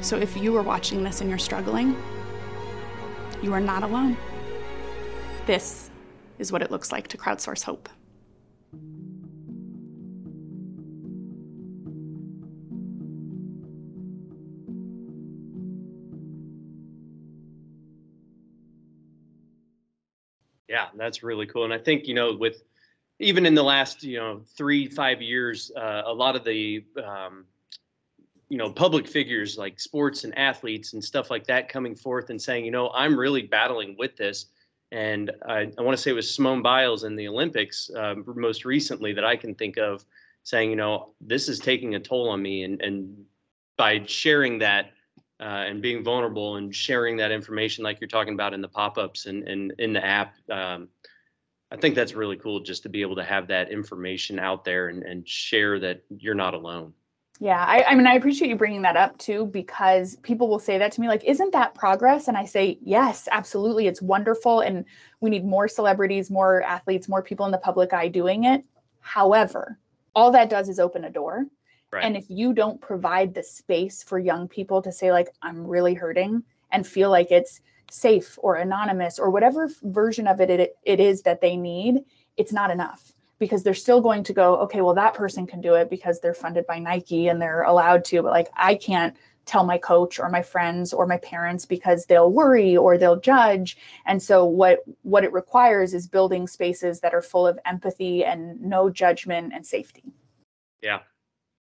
[0.00, 1.96] So if you are watching this and you're struggling,
[3.42, 4.16] you are not alone.
[5.46, 5.90] This
[6.38, 7.88] is what it looks like to crowdsource hope.
[20.68, 21.64] Yeah, that's really cool.
[21.64, 22.62] And I think, you know, with
[23.20, 27.44] even in the last, you know, three, five years, uh, a lot of the, um,
[28.48, 32.40] you know, public figures like sports and athletes and stuff like that coming forth and
[32.40, 34.46] saying, you know, I'm really battling with this
[34.92, 38.64] and I, I want to say it was Simone Biles in the Olympics uh, most
[38.64, 40.04] recently that I can think of
[40.42, 42.64] saying, you know, this is taking a toll on me.
[42.64, 43.24] And, and
[43.76, 44.92] by sharing that
[45.38, 48.98] uh, and being vulnerable and sharing that information, like you're talking about in the pop
[48.98, 50.88] ups and, and in the app, um,
[51.70, 54.88] I think that's really cool just to be able to have that information out there
[54.88, 56.92] and, and share that you're not alone.
[57.42, 60.76] Yeah, I, I, mean, I appreciate you bringing that up too, because people will say
[60.76, 62.28] that to me, like, isn't that progress?
[62.28, 63.86] And I say, yes, absolutely.
[63.86, 64.60] It's wonderful.
[64.60, 64.84] And
[65.20, 68.62] we need more celebrities, more athletes, more people in the public eye doing it.
[69.00, 69.78] However,
[70.14, 71.46] all that does is open a door.
[71.90, 72.04] Right.
[72.04, 75.94] And if you don't provide the space for young people to say, like, I'm really
[75.94, 81.00] hurting and feel like it's safe or anonymous or whatever version of it, it, it
[81.00, 82.04] is that they need,
[82.36, 83.12] it's not enough.
[83.38, 86.34] Because they're still going to go, okay, well, that person can do it because they're
[86.34, 90.28] funded by Nike and they're allowed to, but like I can't tell my coach or
[90.28, 93.78] my friends or my parents because they'll worry or they'll judge.
[94.04, 98.60] And so what what it requires is building spaces that are full of empathy and
[98.60, 100.12] no judgment and safety.
[100.82, 101.00] Yeah.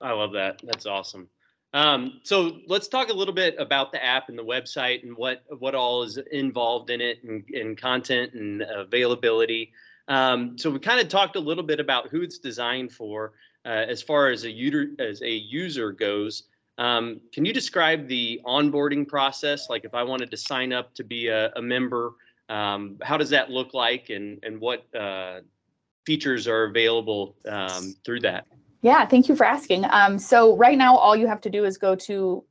[0.03, 0.61] I love that.
[0.63, 1.31] That's awesome
[1.75, 5.45] um, so let's talk a little bit about the app and the website and what
[5.59, 9.71] what all is involved in it and, and content and availability
[10.09, 13.33] um, so we kind of talked a little bit about who it's designed for
[13.65, 16.45] uh, as far as a user as a user goes.
[16.77, 19.71] Um, can you describe the onboarding process?
[19.71, 22.15] Like if I wanted to sign up to be a, a member,
[22.49, 25.41] um, how does that look like and, and what uh,
[26.05, 28.47] features are available um, through that?
[28.85, 29.87] Yeah, thank you for asking.
[29.89, 32.45] Um, so right now, all you have to do is go to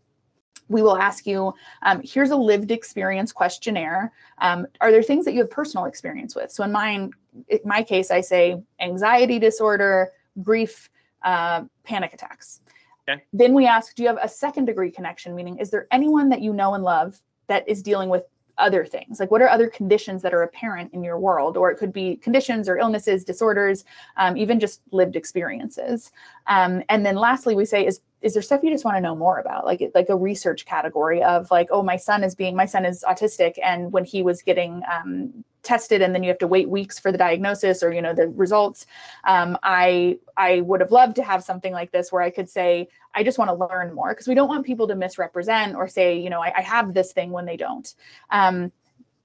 [0.70, 1.54] we will ask you
[1.84, 4.12] um, here's a lived experience questionnaire.
[4.40, 6.52] Um, are there things that you have personal experience with?
[6.52, 7.12] So in mine
[7.50, 10.90] in my case i say anxiety disorder grief
[11.24, 12.62] uh, panic attacks.
[13.10, 13.24] Okay.
[13.32, 15.34] then we ask do you have a second degree connection?
[15.34, 18.24] Meaning is there anyone that you know and love that is dealing with
[18.58, 19.20] other things?
[19.20, 21.56] Like what are other conditions that are apparent in your world?
[21.56, 23.86] Or it could be conditions or illnesses disorders
[24.18, 26.12] um, even just lived experiences.
[26.48, 29.16] Um, and then lastly we say is is there stuff you just want to know
[29.16, 29.66] more about?
[29.66, 33.06] Like like a research category of like oh my son is being my son is
[33.08, 37.00] autistic and when he was getting um, tested and then you have to wait weeks
[37.00, 38.86] for the diagnosis or you know the results
[39.24, 42.88] um, i i would have loved to have something like this where i could say
[43.14, 46.18] i just want to learn more because we don't want people to misrepresent or say
[46.20, 47.94] you know i, I have this thing when they don't.
[48.30, 48.72] Um,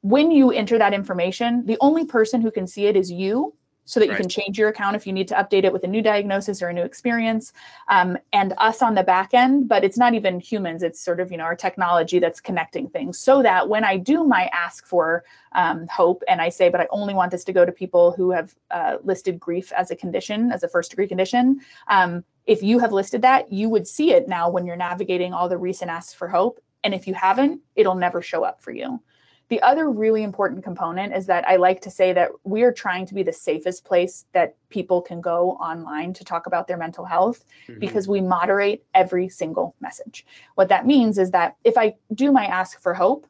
[0.00, 4.00] when you enter that information the only person who can see it is you so
[4.00, 4.20] that you right.
[4.20, 6.68] can change your account if you need to update it with a new diagnosis or
[6.68, 7.52] a new experience.
[7.88, 11.30] Um, and us on the back end but it's not even humans it's sort of
[11.30, 13.18] you know our technology that's connecting things.
[13.18, 16.86] So that when i do my ask for um, hope and i say but i
[16.90, 20.52] only want this to go to people who have uh, listed grief as a condition
[20.52, 24.28] as a first degree condition um, if you have listed that you would see it
[24.28, 26.60] now when you're navigating all the recent asks for hope.
[26.84, 29.00] And if you haven't it'll never show up for you
[29.48, 33.06] the other really important component is that I like to say that we are trying
[33.06, 37.04] to be the safest place that people can go online to talk about their mental
[37.04, 37.78] health mm-hmm.
[37.78, 40.24] because we moderate every single message.
[40.54, 43.26] What that means is that if I do my ask for hope,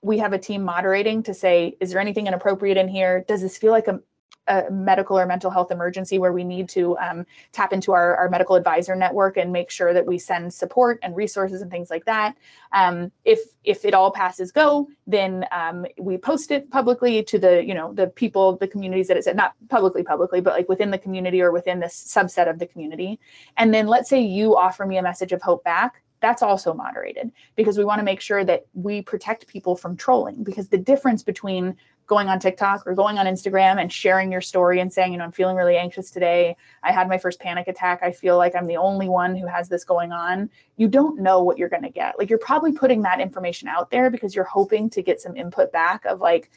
[0.00, 3.24] we have a team moderating to say, is there anything inappropriate in here?
[3.28, 4.00] Does this feel like a,
[4.48, 8.28] a medical or mental health emergency where we need to um, tap into our, our
[8.28, 12.04] medical advisor network and make sure that we send support and resources and things like
[12.06, 12.36] that.
[12.72, 17.64] Um, if if it all passes go, then um, we post it publicly to the
[17.64, 20.90] you know the people, the communities that it's at, not publicly publicly, but like within
[20.90, 23.20] the community or within this subset of the community.
[23.56, 27.32] And then let's say you offer me a message of hope back that's also moderated
[27.56, 31.22] because we want to make sure that we protect people from trolling because the difference
[31.22, 35.18] between going on TikTok or going on Instagram and sharing your story and saying, you
[35.18, 36.56] know, I'm feeling really anxious today.
[36.82, 38.00] I had my first panic attack.
[38.02, 40.50] I feel like I'm the only one who has this going on.
[40.76, 42.18] You don't know what you're going to get.
[42.18, 45.72] Like you're probably putting that information out there because you're hoping to get some input
[45.72, 46.50] back of like,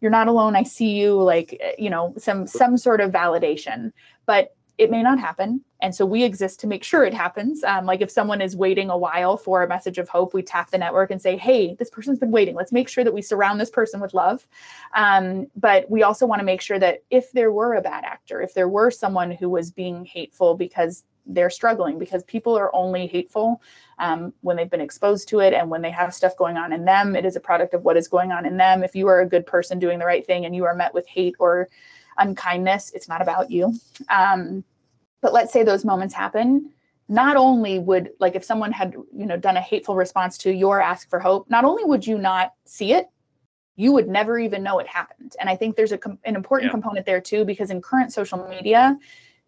[0.00, 3.92] you're not alone i see you like eh, you know some some sort of validation
[4.26, 7.86] but it may not happen and so we exist to make sure it happens um,
[7.86, 10.78] like if someone is waiting a while for a message of hope we tap the
[10.78, 13.70] network and say hey this person's been waiting let's make sure that we surround this
[13.70, 14.46] person with love
[14.94, 18.40] um, but we also want to make sure that if there were a bad actor
[18.40, 23.06] if there were someone who was being hateful because they're struggling because people are only
[23.06, 23.60] hateful
[23.98, 26.84] um, when they've been exposed to it and when they have stuff going on in
[26.84, 27.16] them.
[27.16, 28.84] It is a product of what is going on in them.
[28.84, 31.06] If you are a good person doing the right thing and you are met with
[31.06, 31.68] hate or
[32.18, 33.74] unkindness, it's not about you.
[34.08, 34.64] Um,
[35.22, 36.70] but let's say those moments happen.
[37.08, 40.80] Not only would like if someone had you know done a hateful response to your
[40.80, 43.08] ask for hope, not only would you not see it,
[43.76, 45.36] you would never even know it happened.
[45.38, 46.72] And I think there's a an important yeah.
[46.72, 48.98] component there too because in current social media,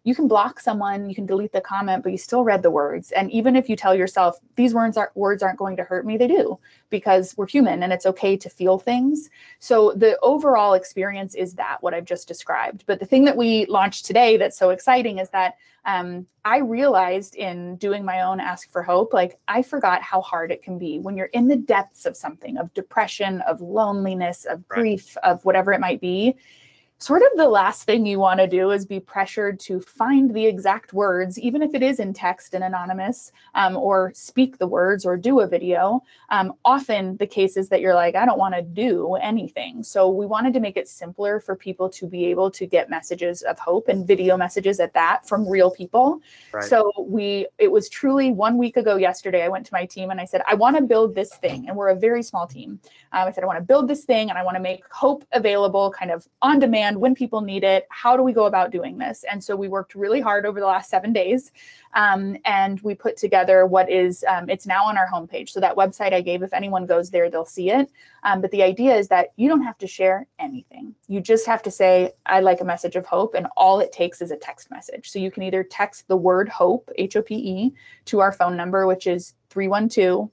[0.03, 3.11] you can block someone, you can delete the comment, but you still read the words.
[3.11, 6.17] And even if you tell yourself these words aren't words aren't going to hurt me,
[6.17, 6.57] they do
[6.89, 9.29] because we're human and it's okay to feel things.
[9.59, 12.85] So the overall experience is that what I've just described.
[12.87, 17.35] But the thing that we launched today that's so exciting is that um, I realized
[17.35, 20.99] in doing my own ask for hope, like I forgot how hard it can be
[20.99, 25.31] when you're in the depths of something, of depression, of loneliness, of grief, right.
[25.31, 26.37] of whatever it might be
[26.99, 30.45] sort of the last thing you want to do is be pressured to find the
[30.45, 35.05] exact words, even if it is in text and anonymous, um, or speak the words
[35.05, 36.03] or do a video.
[36.29, 39.81] Um, often the case is that you're like, I don't want to do anything.
[39.81, 43.43] So we wanted to make it simpler for people to be able to get messages
[43.43, 46.21] of hope and video messages at that from real people.
[46.51, 46.65] Right.
[46.65, 50.19] So we, it was truly one week ago yesterday, I went to my team and
[50.19, 51.69] I said, I want to build this thing.
[51.69, 52.81] And we're a very small team.
[53.13, 55.23] Um, I said, I want to build this thing and I want to make hope
[55.31, 57.87] available kind of on demand demand, when people need it.
[57.89, 59.23] How do we go about doing this?
[59.29, 61.51] And so we worked really hard over the last seven days.
[61.93, 65.49] Um, and we put together what is, um, it's now on our homepage.
[65.49, 67.89] So that website I gave, if anyone goes there, they'll see it.
[68.23, 70.93] Um, but the idea is that you don't have to share anything.
[71.07, 73.33] You just have to say, I like a message of hope.
[73.33, 75.09] And all it takes is a text message.
[75.09, 77.73] So you can either text the word hope, H O P E,
[78.05, 80.29] to our phone number, which is 312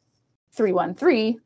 [0.52, 1.40] 313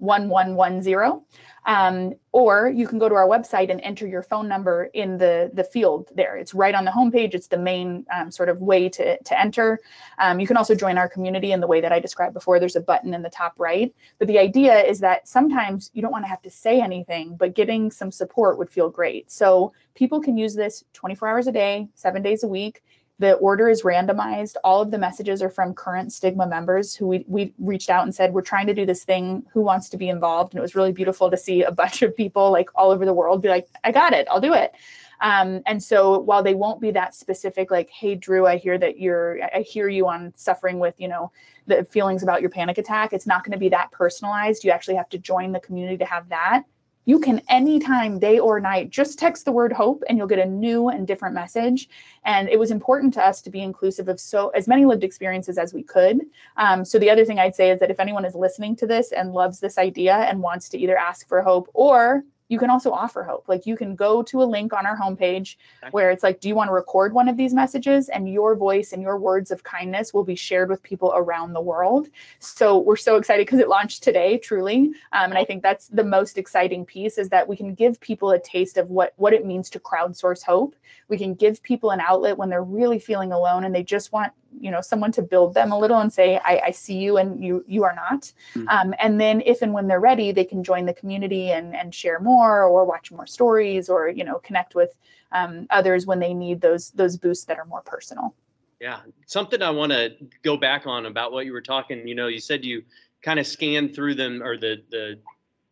[0.00, 1.22] 1110.
[1.66, 5.50] Um, or you can go to our website and enter your phone number in the,
[5.52, 6.36] the field there.
[6.36, 7.34] It's right on the homepage.
[7.34, 9.78] It's the main um, sort of way to, to enter.
[10.18, 12.58] Um, you can also join our community in the way that I described before.
[12.58, 13.94] There's a button in the top right.
[14.18, 17.54] But the idea is that sometimes you don't want to have to say anything, but
[17.54, 19.30] getting some support would feel great.
[19.30, 22.82] So people can use this 24 hours a day, seven days a week.
[23.20, 24.56] The order is randomized.
[24.64, 28.14] All of the messages are from current stigma members who we, we reached out and
[28.14, 29.44] said, we're trying to do this thing.
[29.52, 30.54] Who wants to be involved?
[30.54, 33.12] And it was really beautiful to see a bunch of people like all over the
[33.12, 34.72] world be like, I got it, I'll do it.
[35.20, 38.98] Um, and so while they won't be that specific, like, hey, Drew, I hear that
[38.98, 41.30] you're, I hear you on suffering with, you know,
[41.66, 44.64] the feelings about your panic attack, it's not going to be that personalized.
[44.64, 46.62] You actually have to join the community to have that
[47.10, 50.46] you can anytime, day or night, just text the word hope and you'll get a
[50.46, 51.88] new and different message.
[52.24, 55.58] And it was important to us to be inclusive of so as many lived experiences
[55.58, 56.20] as we could.
[56.56, 59.10] Um, so the other thing I'd say is that if anyone is listening to this
[59.10, 62.90] and loves this idea and wants to either ask for hope or you can also
[62.90, 63.44] offer hope.
[63.48, 65.56] Like you can go to a link on our homepage
[65.92, 68.08] where it's like, do you want to record one of these messages?
[68.08, 71.60] And your voice and your words of kindness will be shared with people around the
[71.60, 72.08] world.
[72.40, 74.90] So we're so excited because it launched today, truly.
[75.12, 78.32] Um, and I think that's the most exciting piece is that we can give people
[78.32, 80.74] a taste of what, what it means to crowdsource hope.
[81.08, 84.32] We can give people an outlet when they're really feeling alone and they just want
[84.58, 87.42] you know someone to build them a little and say i, I see you and
[87.42, 88.32] you you are not.
[88.54, 88.68] Mm-hmm.
[88.68, 91.94] um, and then if and when they're ready they can join the community and and
[91.94, 94.94] share more or watch more stories or you know connect with
[95.32, 98.34] um, others when they need those those boosts that are more personal.
[98.80, 99.00] Yeah.
[99.26, 102.40] Something i want to go back on about what you were talking you know you
[102.40, 102.82] said you
[103.22, 105.18] kind of scan through them or the the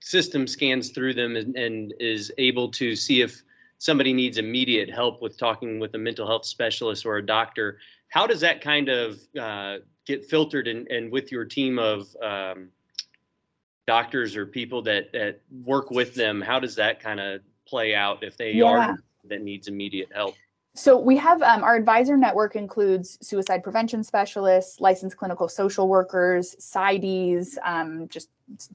[0.01, 3.43] system scans through them and, and is able to see if
[3.79, 7.79] somebody needs immediate help with talking with a mental health specialist or a doctor
[8.09, 12.69] how does that kind of uh, get filtered and, and with your team of um,
[13.87, 16.41] doctors or people that, that work with them?
[16.41, 18.65] How does that kind of play out if they yeah.
[18.65, 20.35] are that needs immediate help?
[20.79, 26.55] So we have um, our advisor network includes suicide prevention specialists, licensed clinical social workers,
[26.61, 28.29] PsyDs, um, just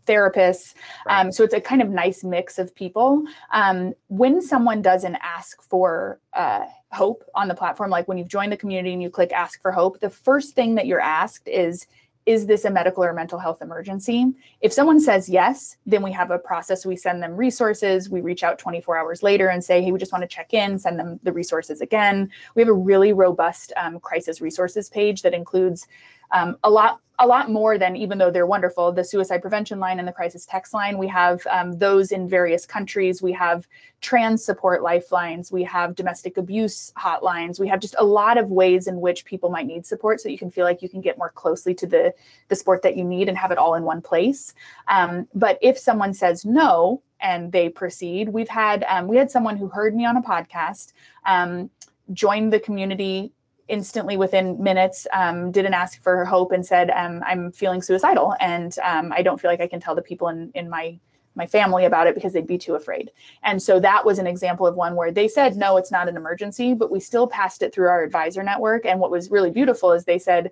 [0.05, 0.73] therapists.
[1.05, 1.21] Right.
[1.21, 3.23] Um, so it's a kind of nice mix of people.
[3.53, 8.51] Um, when someone doesn't ask for uh, hope on the platform, like when you've joined
[8.51, 11.87] the community and you click ask for hope, the first thing that you're asked is,
[12.25, 14.33] is this a medical or mental health emergency?
[14.61, 16.85] If someone says yes, then we have a process.
[16.85, 18.09] We send them resources.
[18.09, 20.79] We reach out 24 hours later and say, hey, we just want to check in,
[20.79, 22.29] send them the resources again.
[22.55, 25.87] We have a really robust um, crisis resources page that includes
[26.31, 29.99] um, a lot a lot more than even though they're wonderful the suicide prevention line
[29.99, 30.97] and the crisis text line.
[30.97, 33.21] We have um, those in various countries.
[33.21, 33.67] We have
[34.01, 35.51] trans support lifelines.
[35.51, 37.59] We have domestic abuse hotlines.
[37.59, 40.39] We have just a lot of ways in which people might need support so you
[40.39, 42.13] can feel like you can get more closely to the
[42.47, 44.55] the support that you need and have it all in one place.
[44.87, 49.55] Um, but if someone says no and they proceed we've had um, we had someone
[49.55, 50.93] who heard me on a podcast
[51.25, 51.69] um,
[52.11, 53.31] joined the community
[53.67, 58.35] instantly within minutes um, did an ask for hope and said um, i'm feeling suicidal
[58.39, 60.97] and um, i don't feel like i can tell the people in, in my
[61.35, 63.11] my family about it because they'd be too afraid.
[63.43, 66.17] And so that was an example of one where they said no it's not an
[66.17, 68.85] emergency but we still passed it through our advisor network.
[68.85, 70.51] And what was really beautiful is they said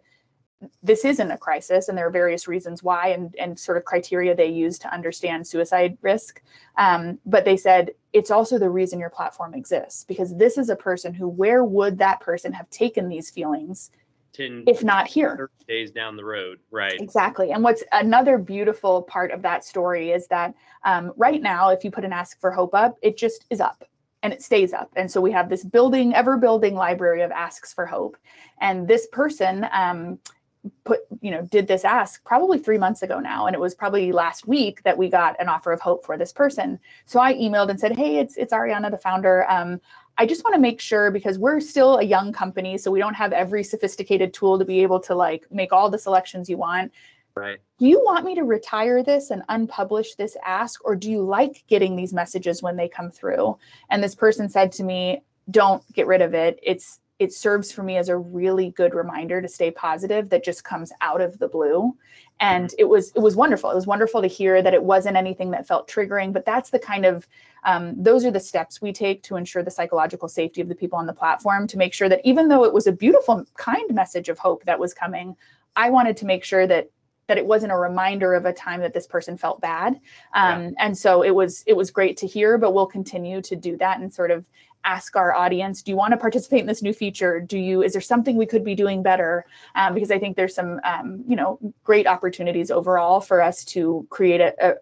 [0.83, 4.35] this isn't a crisis and there are various reasons why and, and sort of criteria
[4.35, 6.41] they use to understand suicide risk
[6.77, 10.75] um, but they said it's also the reason your platform exists because this is a
[10.75, 13.91] person who where would that person have taken these feelings
[14.33, 19.31] 10 if not here days down the road right exactly and what's another beautiful part
[19.31, 20.53] of that story is that
[20.85, 23.83] um, right now if you put an ask for hope up it just is up
[24.23, 24.91] and it stays up.
[24.95, 28.17] And so we have this building, ever building library of asks for hope.
[28.59, 30.19] And this person um,
[30.83, 34.11] put you know did this ask probably three months ago now and it was probably
[34.11, 36.79] last week that we got an offer of hope for this person.
[37.05, 39.49] So i emailed and said hey it's it's ariana the founder.
[39.49, 39.81] Um,
[40.17, 43.15] i just want to make sure because we're still a young company so we don't
[43.15, 46.91] have every sophisticated tool to be able to like make all the selections you want.
[47.33, 47.59] Right.
[47.79, 51.63] Do you want me to retire this and unpublish this ask or do you like
[51.67, 53.57] getting these messages when they come through?
[53.89, 56.59] And this person said to me don't get rid of it.
[56.61, 60.63] It's it serves for me as a really good reminder to stay positive that just
[60.63, 61.95] comes out of the blue
[62.39, 62.75] and mm-hmm.
[62.79, 65.67] it was it was wonderful it was wonderful to hear that it wasn't anything that
[65.67, 67.27] felt triggering but that's the kind of
[67.63, 70.97] um, those are the steps we take to ensure the psychological safety of the people
[70.97, 74.27] on the platform to make sure that even though it was a beautiful kind message
[74.27, 75.35] of hope that was coming
[75.75, 76.89] i wanted to make sure that
[77.27, 79.93] that it wasn't a reminder of a time that this person felt bad
[80.33, 80.69] um, yeah.
[80.79, 83.99] and so it was it was great to hear but we'll continue to do that
[83.99, 84.43] and sort of
[84.83, 87.39] ask our audience do you want to participate in this new feature?
[87.39, 89.45] Do you is there something we could be doing better?
[89.75, 94.05] Um, because i think there's some um, you know great opportunities overall for us to
[94.09, 94.73] create a, a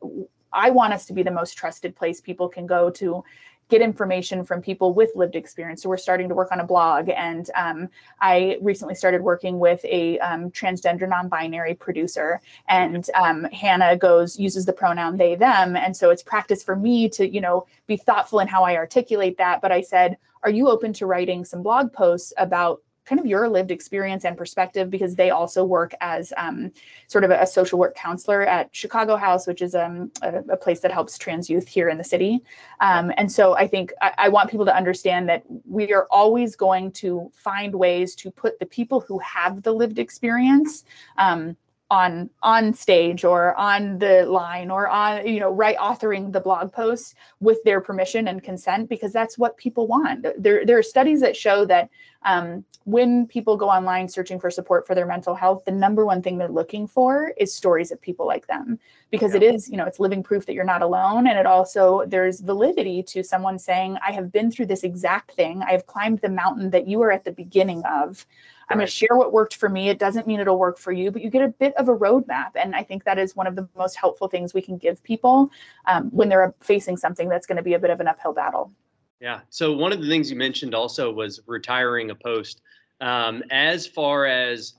[0.52, 3.24] I want us to be the most trusted place people can go to
[3.70, 5.84] get information from people with lived experience.
[5.84, 7.90] So we're starting to work on a blog, and um,
[8.20, 14.66] I recently started working with a um, transgender non-binary producer, and um, Hannah goes uses
[14.66, 18.40] the pronoun they them, and so it's practice for me to you know be thoughtful
[18.40, 19.62] in how I articulate that.
[19.62, 23.50] But I said, are you open to writing some blog posts about kind of your
[23.50, 26.72] lived experience and perspective because they also work as um,
[27.08, 30.56] sort of a, a, social work counselor at Chicago House, which is um, a, a,
[30.56, 32.44] place that helps trans youth here in the city.
[32.82, 36.56] Um, and so I think I, I, want people to understand that we are always
[36.56, 40.84] going to find ways to put the people who have the lived experience
[41.18, 41.58] um,
[41.92, 46.72] on on stage or on the line or on you know right authoring the blog
[46.72, 50.26] post with their permission and consent because that's what people want.
[50.38, 51.90] There there are studies that show that
[52.24, 56.22] um, when people go online searching for support for their mental health the number one
[56.22, 58.78] thing they're looking for is stories of people like them.
[59.10, 59.38] Because yeah.
[59.38, 61.26] it is you know it's living proof that you're not alone.
[61.26, 65.64] And it also there's validity to someone saying i have been through this exact thing.
[65.64, 68.28] I have climbed the mountain that you are at the beginning of
[68.70, 69.90] I'm going to share what worked for me.
[69.90, 72.52] It doesn't mean it'll work for you, but you get a bit of a roadmap.
[72.56, 75.50] And I think that is one of the most helpful things we can give people
[75.88, 78.72] um, when they're facing something that's going to be a bit of an uphill battle.
[79.20, 79.42] Yeah.
[79.50, 82.62] So one of the things you mentioned also was retiring a post.
[83.02, 84.76] Um, as far as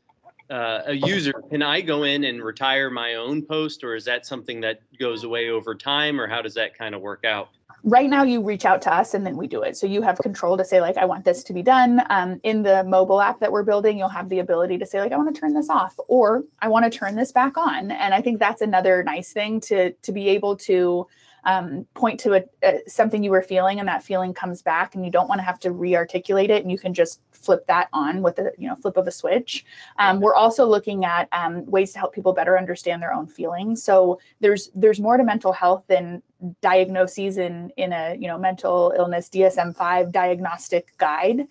[0.51, 4.27] uh, a user, can I go in and retire my own post, or is that
[4.27, 7.51] something that goes away over time, or how does that kind of work out?
[7.85, 9.77] Right now you reach out to us and then we do it.
[9.77, 12.03] So you have control to say like i want this to be done.
[12.11, 15.13] Um, in the mobile app that we're building you'll have the ability to say like
[15.13, 17.91] i want to turn this off or i want to turn this back on.
[17.91, 21.07] And i think that's another nice thing to to be able to
[21.45, 25.05] um, point to a, a, something you were feeling and that feeling comes back and
[25.05, 28.23] you don't want to have to re-articulate it and you can just flip that on
[28.23, 29.65] with a you know flip of a switch
[29.99, 33.83] um, we're also looking at um, ways to help people better understand their own feelings
[33.83, 36.23] so there's there's more to mental health than
[36.61, 41.47] diagnoses in in a you know mental illness DSM-5 diagnostic guide.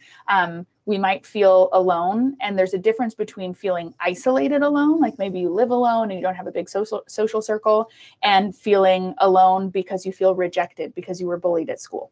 [0.89, 5.51] We might feel alone, and there's a difference between feeling isolated alone, like maybe you
[5.53, 7.91] live alone and you don't have a big social social circle,
[8.23, 12.09] and feeling alone because you feel rejected because you were bullied at school.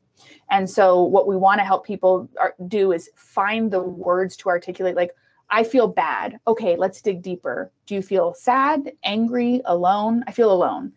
[0.52, 4.50] And so, what we want to help people are, do is find the words to
[4.50, 5.12] articulate, like.
[5.50, 6.40] I feel bad.
[6.46, 7.72] Okay, let's dig deeper.
[7.86, 10.26] Do you feel sad, angry, alone?
[10.28, 10.92] I feel alone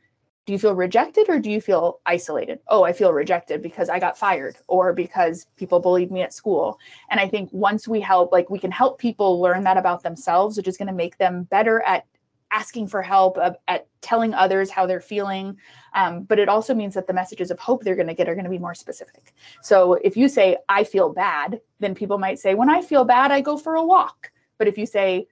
[0.47, 2.61] do you feel rejected or do you feel isolated?
[2.69, 6.79] Oh, I feel rejected because I got fired or because people bullied me at school.
[7.11, 10.57] And I think once we help, like we can help people learn that about themselves,
[10.57, 12.07] which is going to make them better at
[12.53, 13.39] asking for help,
[13.69, 15.57] at telling others how they're feeling.
[15.95, 18.35] Um, but it also means that the messages of hope they're going to get are
[18.35, 19.35] going to be more specific.
[19.63, 23.31] So if you say, I feel bad, then people might say, when I feel bad,
[23.31, 24.33] I go for a walk.
[24.59, 25.29] But if you say,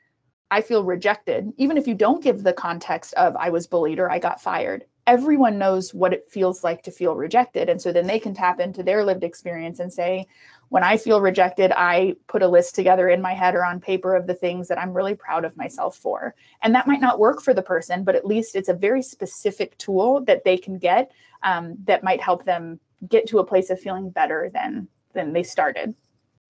[0.51, 4.11] I feel rejected, even if you don't give the context of I was bullied or
[4.11, 7.71] I got fired, everyone knows what it feels like to feel rejected.
[7.71, 10.27] And so then they can tap into their lived experience and say,
[10.69, 14.15] when I feel rejected, I put a list together in my head or on paper
[14.15, 16.35] of the things that I'm really proud of myself for.
[16.61, 19.79] And that might not work for the person, but at least it's a very specific
[19.79, 21.11] tool that they can get
[21.43, 22.79] um, that might help them
[23.09, 25.95] get to a place of feeling better than than they started.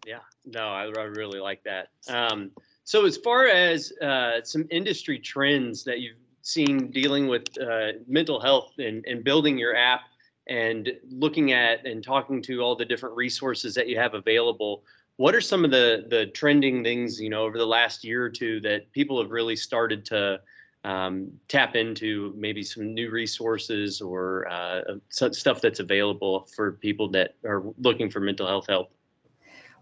[0.04, 1.90] Yeah, no, I, I really like that.
[2.08, 2.50] Um,
[2.82, 6.16] so as far as uh, some industry trends that you've
[6.48, 10.02] seen dealing with uh, mental health and, and building your app
[10.48, 14.82] and looking at and talking to all the different resources that you have available
[15.16, 18.30] what are some of the the trending things you know over the last year or
[18.30, 20.40] two that people have really started to
[20.84, 27.34] um, tap into maybe some new resources or uh, stuff that's available for people that
[27.44, 28.90] are looking for mental health help?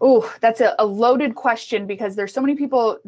[0.01, 2.99] Oh, that's a, a, loaded question because there's so many people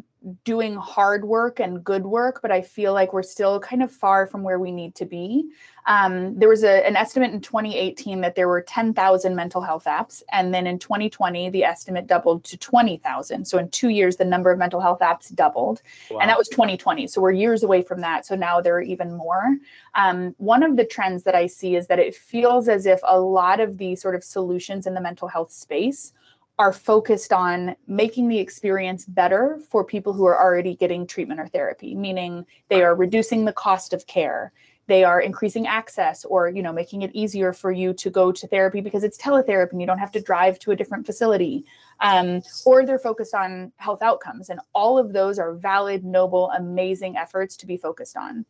[0.44, 4.26] doing hard work and good work, but I feel like we're still kind of far
[4.26, 5.50] from where we need to be.
[5.86, 10.22] Um, there was a, an estimate in 2018 that there were 10,000 mental health apps.
[10.30, 13.46] And then in 2020, the estimate doubled to 20,000.
[13.46, 15.80] So in two years, the number of mental health apps doubled.
[16.10, 16.18] Wow.
[16.20, 17.06] And that was 2020.
[17.06, 18.26] So we're years away from that.
[18.26, 19.56] So now there are even more.
[19.94, 23.18] Um, one of the trends that I see is that it feels as if a
[23.18, 26.12] lot of the sort of solutions in the mental health space
[26.60, 31.46] are focused on making the experience better for people who are already getting treatment or
[31.46, 34.52] therapy, meaning they are reducing the cost of care.
[34.86, 38.46] They are increasing access or, you know, making it easier for you to go to
[38.46, 41.64] therapy because it's teletherapy and you don't have to drive to a different facility.
[42.00, 44.50] Um, or they're focused on health outcomes.
[44.50, 48.44] And all of those are valid, noble, amazing efforts to be focused on.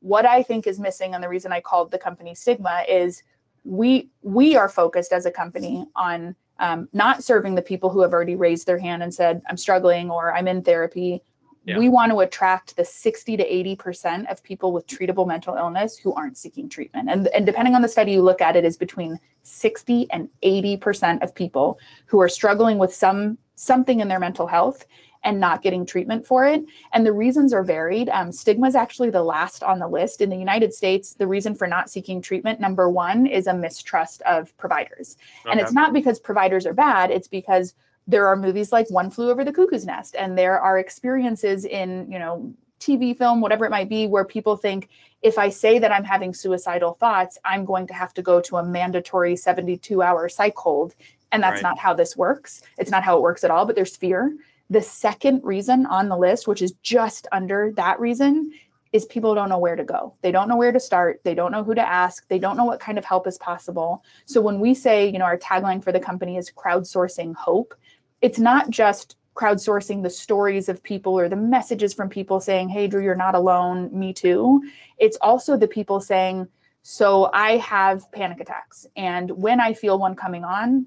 [0.00, 3.22] What I think is missing, and the reason I called the company Stigma, is
[3.62, 8.12] we we are focused as a company on um, not serving the people who have
[8.12, 11.20] already raised their hand and said, I'm struggling or I'm in therapy.
[11.64, 11.76] Yeah.
[11.76, 13.44] We want to attract the 60 to
[13.76, 17.10] 80% of people with treatable mental illness who aren't seeking treatment.
[17.10, 21.20] And, and depending on the study you look at, it is between 60 and 80%
[21.22, 24.86] of people who are struggling with some something in their mental health
[25.24, 26.64] and not getting treatment for it.
[26.92, 28.08] And the reasons are varied.
[28.08, 30.20] Um, stigma is actually the last on the list.
[30.20, 34.22] In the United States, the reason for not seeking treatment, number one, is a mistrust
[34.22, 35.16] of providers.
[35.42, 35.52] Okay.
[35.52, 37.74] And it's not because providers are bad, it's because
[38.06, 42.10] there are movies like One Flew Over the Cuckoo's Nest, and there are experiences in,
[42.10, 44.88] you know, TV, film, whatever it might be, where people think
[45.22, 48.56] if I say that I'm having suicidal thoughts, I'm going to have to go to
[48.56, 50.96] a mandatory 72 hour psych hold.
[51.30, 51.70] And that's right.
[51.70, 52.62] not how this works.
[52.76, 54.36] It's not how it works at all, but there's fear.
[54.72, 58.52] The second reason on the list, which is just under that reason,
[58.90, 60.14] is people don't know where to go.
[60.22, 61.20] They don't know where to start.
[61.24, 62.26] They don't know who to ask.
[62.28, 64.02] They don't know what kind of help is possible.
[64.24, 67.74] So when we say, you know, our tagline for the company is crowdsourcing hope,
[68.22, 72.88] it's not just crowdsourcing the stories of people or the messages from people saying, hey,
[72.88, 73.90] Drew, you're not alone.
[73.92, 74.62] Me too.
[74.96, 76.48] It's also the people saying,
[76.82, 78.86] so I have panic attacks.
[78.96, 80.86] And when I feel one coming on,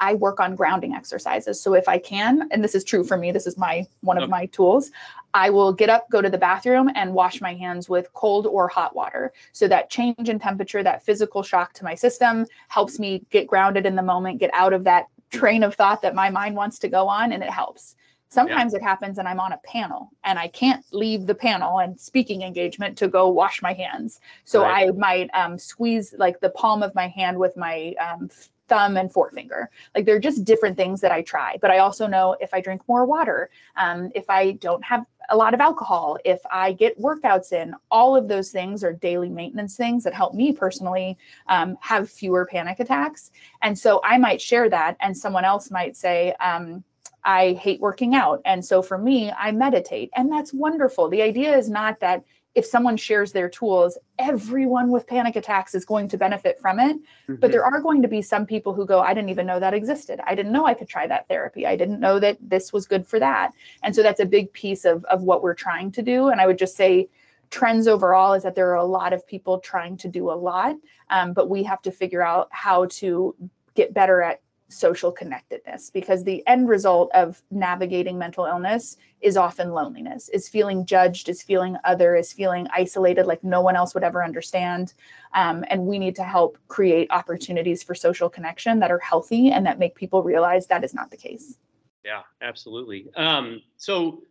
[0.00, 1.60] I work on grounding exercises.
[1.60, 4.28] So if I can, and this is true for me, this is my one of
[4.28, 4.90] my tools,
[5.34, 8.68] I will get up, go to the bathroom and wash my hands with cold or
[8.68, 9.32] hot water.
[9.52, 13.84] So that change in temperature, that physical shock to my system helps me get grounded
[13.84, 16.88] in the moment, get out of that train of thought that my mind wants to
[16.88, 17.96] go on and it helps.
[18.28, 18.78] Sometimes yeah.
[18.78, 22.42] it happens and I'm on a panel and I can't leave the panel and speaking
[22.42, 24.20] engagement to go wash my hands.
[24.44, 24.88] So right.
[24.88, 28.30] I might um, squeeze like the palm of my hand with my um,
[28.68, 29.70] thumb and forefinger.
[29.94, 31.58] Like they're just different things that I try.
[31.60, 35.36] But I also know if I drink more water, um, if I don't have a
[35.36, 39.76] lot of alcohol, if I get workouts in, all of those things are daily maintenance
[39.76, 41.16] things that help me personally
[41.48, 43.30] um, have fewer panic attacks.
[43.62, 46.84] And so I might share that, and someone else might say, um,
[47.24, 48.42] I hate working out.
[48.44, 51.08] And so for me, I meditate, and that's wonderful.
[51.08, 52.22] The idea is not that
[52.54, 56.96] if someone shares their tools, everyone with panic attacks is going to benefit from it.
[56.96, 57.36] Mm-hmm.
[57.36, 59.74] But there are going to be some people who go, I didn't even know that
[59.74, 60.20] existed.
[60.24, 61.66] I didn't know I could try that therapy.
[61.66, 63.52] I didn't know that this was good for that.
[63.82, 66.28] And so that's a big piece of, of what we're trying to do.
[66.28, 67.08] And I would just say,
[67.50, 70.74] trends overall is that there are a lot of people trying to do a lot,
[71.10, 73.34] um, but we have to figure out how to
[73.74, 74.40] get better at
[74.74, 80.84] social connectedness because the end result of navigating mental illness is often loneliness is feeling
[80.84, 84.94] judged is feeling other is feeling isolated like no one else would ever understand.
[85.32, 89.64] Um, and we need to help create opportunities for social connection that are healthy and
[89.66, 91.58] that make people realize that is not the case.
[92.04, 93.08] Yeah absolutely.
[93.16, 94.22] Um, so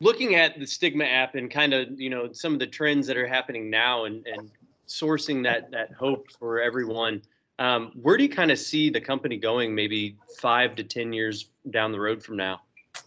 [0.00, 3.16] looking at the stigma app and kind of you know some of the trends that
[3.16, 4.50] are happening now and, and
[4.86, 7.22] sourcing that that hope for everyone
[7.58, 11.50] um, where do you kind of see the company going maybe five to ten years
[11.70, 12.60] down the road from now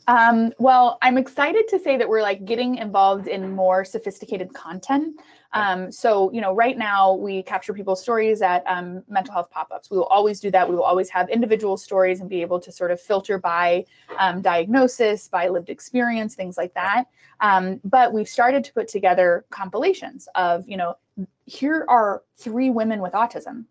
[0.08, 5.20] um, well, I'm excited to say that we're like getting involved in more sophisticated content.
[5.54, 9.70] Um, so, you know, right now we capture people's stories at um, mental health pop
[9.72, 9.92] ups.
[9.92, 10.68] We will always do that.
[10.68, 13.86] We will always have individual stories and be able to sort of filter by
[14.18, 17.06] um, diagnosis, by lived experience, things like that.
[17.42, 20.96] Um, but we've started to put together compilations of, you know,
[21.46, 23.66] here are three women with autism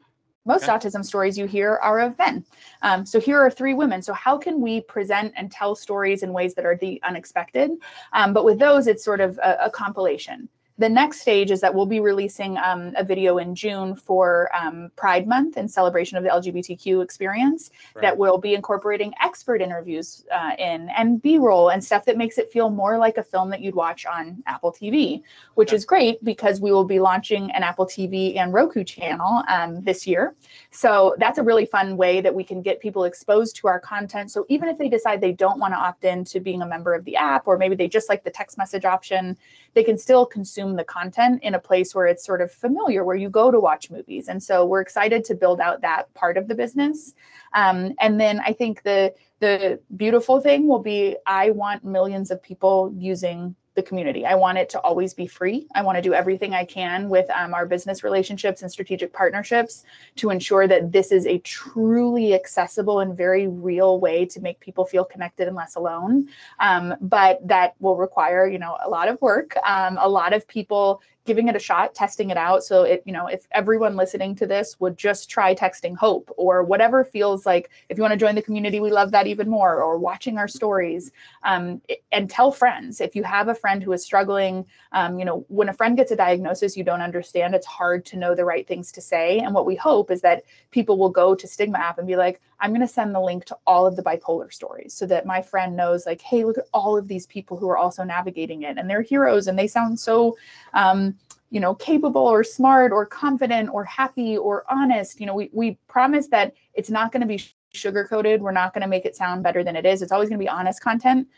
[0.45, 0.73] most okay.
[0.73, 2.45] autism stories you hear are of men.
[2.83, 4.03] Um, so here are three women.
[4.03, 7.73] So how can we present and tell stories in ways that are the unexpected?
[8.13, 10.49] Um, but with those, it's sort of a, a compilation
[10.81, 14.91] the next stage is that we'll be releasing um, a video in June for um,
[14.97, 18.01] Pride Month in celebration of the LGBTQ experience right.
[18.01, 22.51] that will be incorporating expert interviews uh, in and B-roll and stuff that makes it
[22.51, 25.23] feel more like a film that you'd watch on Apple TV,
[25.55, 25.77] which okay.
[25.77, 30.07] is great because we will be launching an Apple TV and Roku channel um, this
[30.07, 30.35] year.
[30.71, 34.31] So that's a really fun way that we can get people exposed to our content.
[34.31, 36.95] So even if they decide they don't want to opt in to being a member
[36.95, 39.37] of the app, or maybe they just like the text message option,
[39.75, 43.17] they can still consume the content in a place where it's sort of familiar, where
[43.17, 44.29] you go to watch movies.
[44.29, 47.15] And so we're excited to build out that part of the business.
[47.53, 52.43] Um, and then I think the the beautiful thing will be I want millions of
[52.43, 54.27] people using the community.
[54.27, 55.67] I want it to always be free.
[55.75, 59.85] I want to do everything I can with um, our business relationships and strategic partnerships
[60.17, 64.85] to ensure that this is a truly accessible and very real way to make people
[64.85, 66.29] feel connected and less alone.
[66.59, 70.47] Um, but that will require, you know, a lot of work, um, a lot of
[70.47, 71.01] people
[71.31, 72.65] giving it a shot, testing it out.
[72.65, 76.65] So it, you know, if everyone listening to this would just try texting hope or
[76.65, 79.81] whatever feels like, if you want to join the community, we love that even more,
[79.81, 81.13] or watching our stories
[81.45, 83.01] um, and tell friends.
[83.01, 86.11] If you have a friend who is struggling, um, you know, when a friend gets
[86.11, 89.39] a diagnosis you don't understand, it's hard to know the right things to say.
[89.39, 92.41] And what we hope is that people will go to Stigma app and be like,
[92.59, 95.41] I'm going to send the link to all of the bipolar stories so that my
[95.41, 98.77] friend knows, like, hey, look at all of these people who are also navigating it
[98.77, 100.37] and they're heroes and they sound so,
[100.75, 101.17] um,
[101.51, 105.21] you know, capable or smart or confident or happy or honest.
[105.21, 107.43] You know, we, we promise that it's not going to be
[107.73, 108.41] sugar coated.
[108.41, 110.03] We're not going to make it sound better than it is.
[110.03, 111.29] It's always going to be honest content,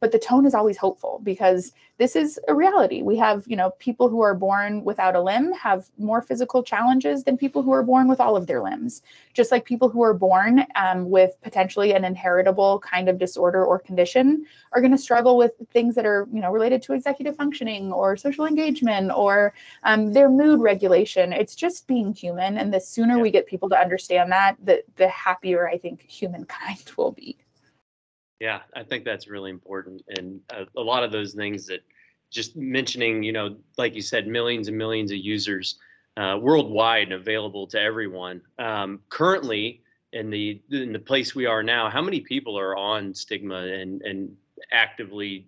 [0.00, 3.02] but the tone is always hopeful because this is a reality.
[3.02, 7.24] We have, you know, people who are born without a limb have more physical challenges
[7.24, 9.02] than people who are born with all of their limbs.
[9.34, 13.78] Just like people who are born um, with potentially an inheritable kind of disorder or
[13.78, 17.92] condition are going to struggle with things that are, you know, related to executive functioning
[17.92, 21.34] or social engagement or um, their mood regulation.
[21.34, 23.22] It's just being human, and the sooner yeah.
[23.22, 27.36] we get people to understand that, the the happier I think humankind will be.
[28.40, 30.02] Yeah, I think that's really important.
[30.16, 31.80] And a, a, lot of those things that
[32.30, 35.78] just mentioning, you know, like you said, millions and millions of users
[36.16, 38.40] uh, worldwide available to everyone.
[38.58, 39.82] Um, currently,
[40.12, 44.02] in the in the place we are now, how many people are on Stigma and
[44.02, 44.34] and
[44.72, 45.46] actively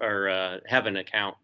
[0.00, 1.36] or uh, have an account?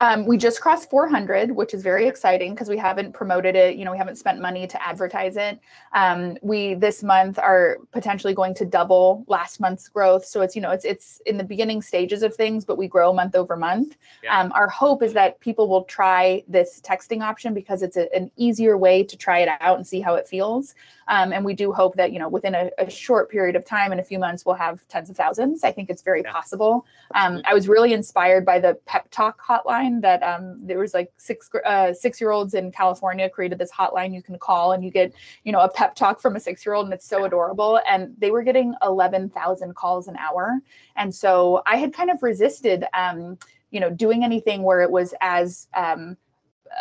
[0.00, 3.76] Um, we just crossed 400, which is very exciting because we haven't promoted it.
[3.76, 5.58] You know, we haven't spent money to advertise it.
[5.92, 10.24] Um, we this month are potentially going to double last month's growth.
[10.24, 13.12] So it's you know it's it's in the beginning stages of things, but we grow
[13.12, 13.96] month over month.
[14.22, 14.38] Yeah.
[14.38, 18.30] Um, our hope is that people will try this texting option because it's a, an
[18.36, 20.76] easier way to try it out and see how it feels.
[21.08, 23.92] Um, and we do hope that you know within a, a, short period of time,
[23.92, 25.64] in a few months, we'll have tens of thousands.
[25.64, 26.32] I think it's very yeah.
[26.32, 26.86] possible.
[27.14, 31.50] Um, I was really inspired by the Peptoc hotline that um, there was like six
[31.64, 35.12] uh, six year olds in California created this hotline you can call and you get
[35.44, 38.14] you know a pep talk from a six year old and it's so adorable and
[38.18, 40.60] they were getting eleven thousand calls an hour
[40.96, 43.38] and so I had kind of resisted um,
[43.70, 46.16] you know doing anything where it was as um,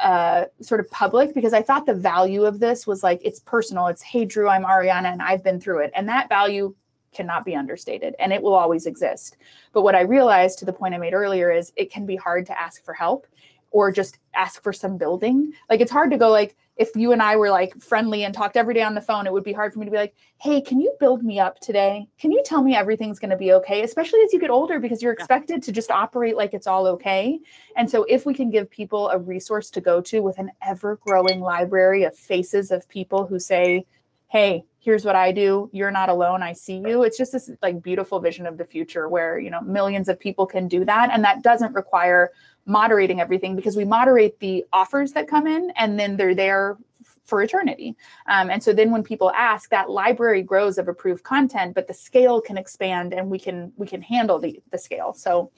[0.01, 3.87] uh, sort of public because I thought the value of this was like it's personal.
[3.87, 6.75] It's hey Drew, I'm Ariana and I've been through it, and that value
[7.13, 9.37] cannot be understated and it will always exist.
[9.73, 12.45] But what I realized to the point I made earlier is it can be hard
[12.45, 13.25] to ask for help
[13.71, 15.51] or just ask for some building.
[15.69, 18.55] Like it's hard to go like if you and I were like friendly and talked
[18.55, 20.61] every day on the phone, it would be hard for me to be like, "Hey,
[20.61, 22.07] can you build me up today?
[22.19, 25.01] Can you tell me everything's going to be okay?" Especially as you get older because
[25.01, 27.39] you're expected to just operate like it's all okay.
[27.75, 31.41] And so if we can give people a resource to go to with an ever-growing
[31.41, 33.85] library of faces of people who say,
[34.27, 35.69] "Hey, here's what I do.
[35.73, 36.41] You're not alone.
[36.41, 37.03] I see you.
[37.03, 40.45] It's just this like beautiful vision of the future where, you know, millions of people
[40.45, 41.09] can do that.
[41.11, 42.31] And that doesn't require
[42.67, 46.77] moderating everything because we moderate the offers that come in and then they're there
[47.23, 47.95] for eternity.
[48.27, 51.93] Um, and so then when people ask, that library grows of approved content, but the
[51.93, 55.13] scale can expand and we can we can handle the, the scale.
[55.13, 55.51] So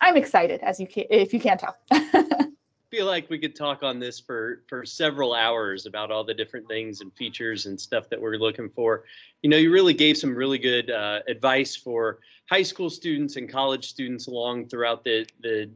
[0.00, 1.76] I'm excited, as you can, if you can't tell.
[2.90, 6.66] feel like we could talk on this for for several hours about all the different
[6.68, 9.04] things and features and stuff that we're looking for.
[9.42, 13.48] You know, you really gave some really good uh, advice for high school students and
[13.48, 15.70] college students along throughout the the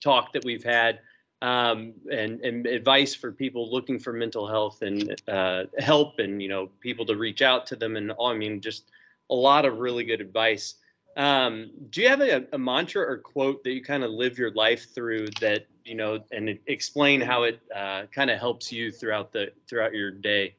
[0.00, 1.00] talk that we've had,
[1.42, 6.48] um, and and advice for people looking for mental health and uh, help, and you
[6.48, 8.28] know, people to reach out to them, and all.
[8.28, 8.90] I mean, just
[9.30, 10.74] a lot of really good advice.
[11.16, 14.52] Um, do you have a, a, mantra or quote that you kind of live your
[14.52, 19.32] life through that you know, and explain how it uh, kind of helps you throughout
[19.32, 20.54] the throughout your day?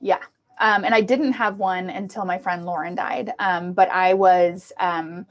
[0.00, 0.22] Yeah,
[0.58, 3.32] um, and I didn't have one until my friend Lauren died.
[3.38, 5.26] Um, but I was um,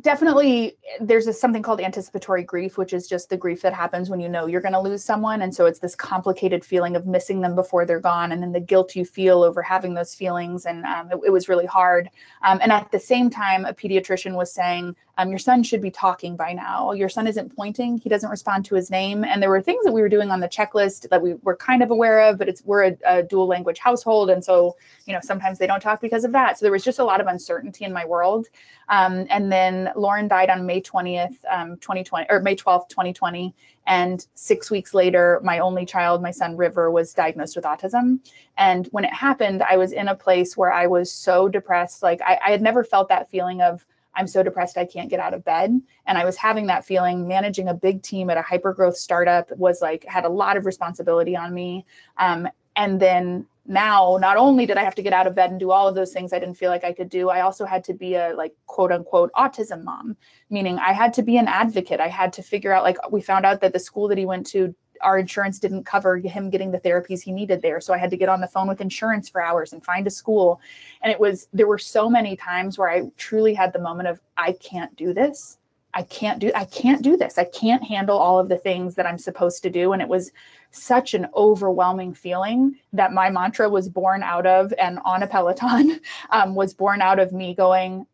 [0.00, 4.28] definitely there's something called anticipatory grief which is just the grief that happens when you
[4.28, 5.42] know you're going to lose someone.
[5.42, 8.60] And so it's this complicated feeling of missing them before they're gone and then the
[8.60, 10.66] guilt you feel over having those feelings.
[10.66, 12.10] And um, it, it, was really hard.
[12.42, 15.90] Um, and at the same time a pediatrician was saying um, your son should be
[15.90, 16.92] talking by now.
[16.92, 17.98] Your son isn't pointing.
[17.98, 19.24] He doesn't respond to his name.
[19.24, 21.82] And there were things that we were doing on the checklist that we were kind
[21.82, 24.30] of aware of but it's we're a, a dual language household.
[24.30, 24.76] And so
[25.06, 26.58] you know sometimes they don't talk because of that.
[26.58, 28.48] So there was just a lot of uncertainty in my world.
[28.88, 33.54] Um, and then Lauren died on May 20th, um, 2020, or May 12th, 2020.
[33.86, 38.20] And six weeks later, my only child, my son River, was diagnosed with autism.
[38.56, 42.02] And when it happened, I was in a place where I was so depressed.
[42.02, 43.84] Like I, I had never felt that feeling of,
[44.14, 45.80] I'm so depressed I can't get out of bed.
[46.06, 49.50] And I was having that feeling managing a big team at a hyper growth startup
[49.56, 51.86] was like had a lot of responsibility on me.
[52.16, 55.60] Um, and then now not only did i have to get out of bed and
[55.60, 57.84] do all of those things i didn't feel like i could do i also had
[57.84, 60.16] to be a like quote unquote autism mom.
[60.50, 62.00] Meaning i had to be an advocate.
[62.00, 64.46] I had to figure out like we found out that the school that he went
[64.48, 67.80] to our insurance didn't cover him getting the therapies he needed there.
[67.80, 70.10] So i had to get on the phone with insurance for hours and find a
[70.10, 70.60] school.
[71.02, 74.20] And it was there were so many times where i truly had the moment of
[74.36, 75.58] i can't do this
[75.98, 79.06] i can't do i can't do this i can't handle all of the things that
[79.06, 80.30] i'm supposed to do and it was
[80.70, 86.00] such an overwhelming feeling that my mantra was born out of and on a Peloton
[86.30, 88.06] um, was born out of me going,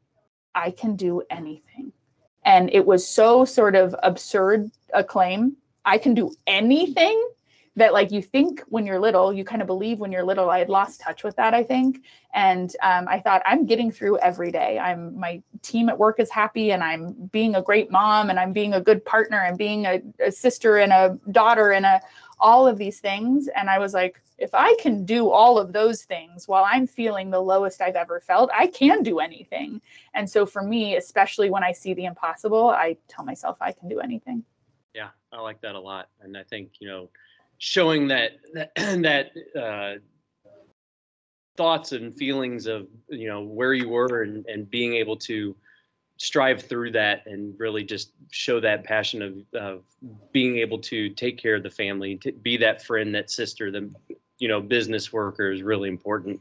[0.54, 1.92] I can do anything.
[2.44, 5.56] And it was so sort of absurd a claim.
[5.84, 7.28] I can do anything
[7.76, 10.58] that like you think when you're little you kind of believe when you're little i
[10.58, 12.04] had lost touch with that i think
[12.34, 16.30] and um, i thought i'm getting through every day i'm my team at work is
[16.30, 19.86] happy and i'm being a great mom and i'm being a good partner and being
[19.86, 22.00] a, a sister and a daughter and a
[22.44, 23.48] all of these things.
[23.48, 27.30] And I was like, if I can do all of those things while I'm feeling
[27.30, 29.80] the lowest I've ever felt, I can do anything.
[30.12, 33.88] And so for me, especially when I see the impossible, I tell myself I can
[33.88, 34.44] do anything.
[34.92, 36.08] Yeah, I like that a lot.
[36.20, 37.08] And I think, you know,
[37.58, 39.30] showing that that, that
[39.60, 39.98] uh,
[41.56, 45.54] thoughts and feelings of, you know, where you were and, and being able to
[46.16, 49.82] strive through that and really just show that passion of, of
[50.32, 53.90] being able to take care of the family, to be that friend, that sister, the
[54.38, 56.40] you know business worker is really important.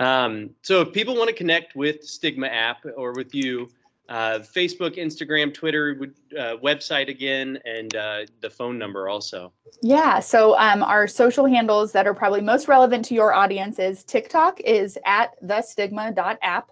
[0.00, 3.70] Um, so if people want to connect with Stigma app or with you,
[4.08, 5.98] uh, Facebook, Instagram, Twitter,
[6.38, 9.52] uh, website again, and uh, the phone number also.
[9.82, 10.20] Yeah.
[10.20, 14.60] So um, our social handles that are probably most relevant to your audience is TikTok
[14.60, 16.70] is at the stigma.app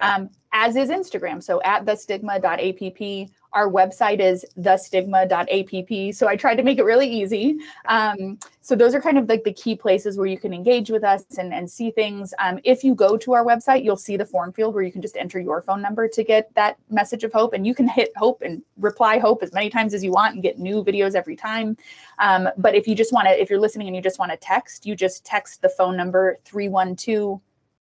[0.00, 1.42] um, as is Instagram.
[1.42, 3.32] So at thestigma.app.
[3.52, 6.14] Our website is thestigma.app.
[6.14, 7.56] So I tried to make it really easy.
[7.86, 11.02] Um, so those are kind of like the key places where you can engage with
[11.02, 12.34] us and, and see things.
[12.38, 15.00] Um, if you go to our website, you'll see the form field where you can
[15.00, 17.54] just enter your phone number to get that message of hope.
[17.54, 20.42] And you can hit hope and reply hope as many times as you want and
[20.42, 21.76] get new videos every time.
[22.18, 24.36] Um, but if you just want to, if you're listening and you just want to
[24.36, 27.40] text, you just text the phone number 312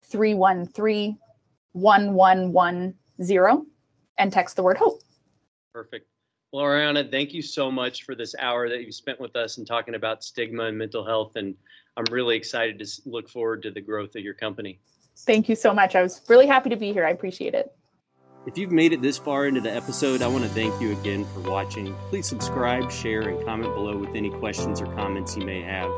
[0.03, 1.19] 313
[1.73, 3.67] 1110
[4.19, 5.01] and text the word hope.
[5.73, 6.07] Perfect.
[6.53, 9.67] Well, Ariana, thank you so much for this hour that you spent with us and
[9.67, 11.37] talking about stigma and mental health.
[11.37, 11.55] And
[11.97, 14.81] I'm really excited to look forward to the growth of your company.
[15.19, 15.95] Thank you so much.
[15.95, 17.05] I was really happy to be here.
[17.05, 17.75] I appreciate it.
[18.47, 21.27] If you've made it this far into the episode, I want to thank you again
[21.35, 21.95] for watching.
[22.09, 25.91] Please subscribe, share, and comment below with any questions or comments you may have.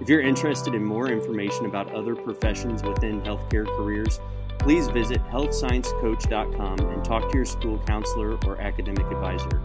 [0.00, 4.20] If you're interested in more information about other professions within healthcare careers,
[4.66, 9.62] please visit healthsciencecoach.com and talk to your school counselor or academic advisor.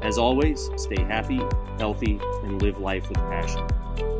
[0.00, 1.42] As always, stay happy,
[1.76, 4.17] healthy, and live life with passion.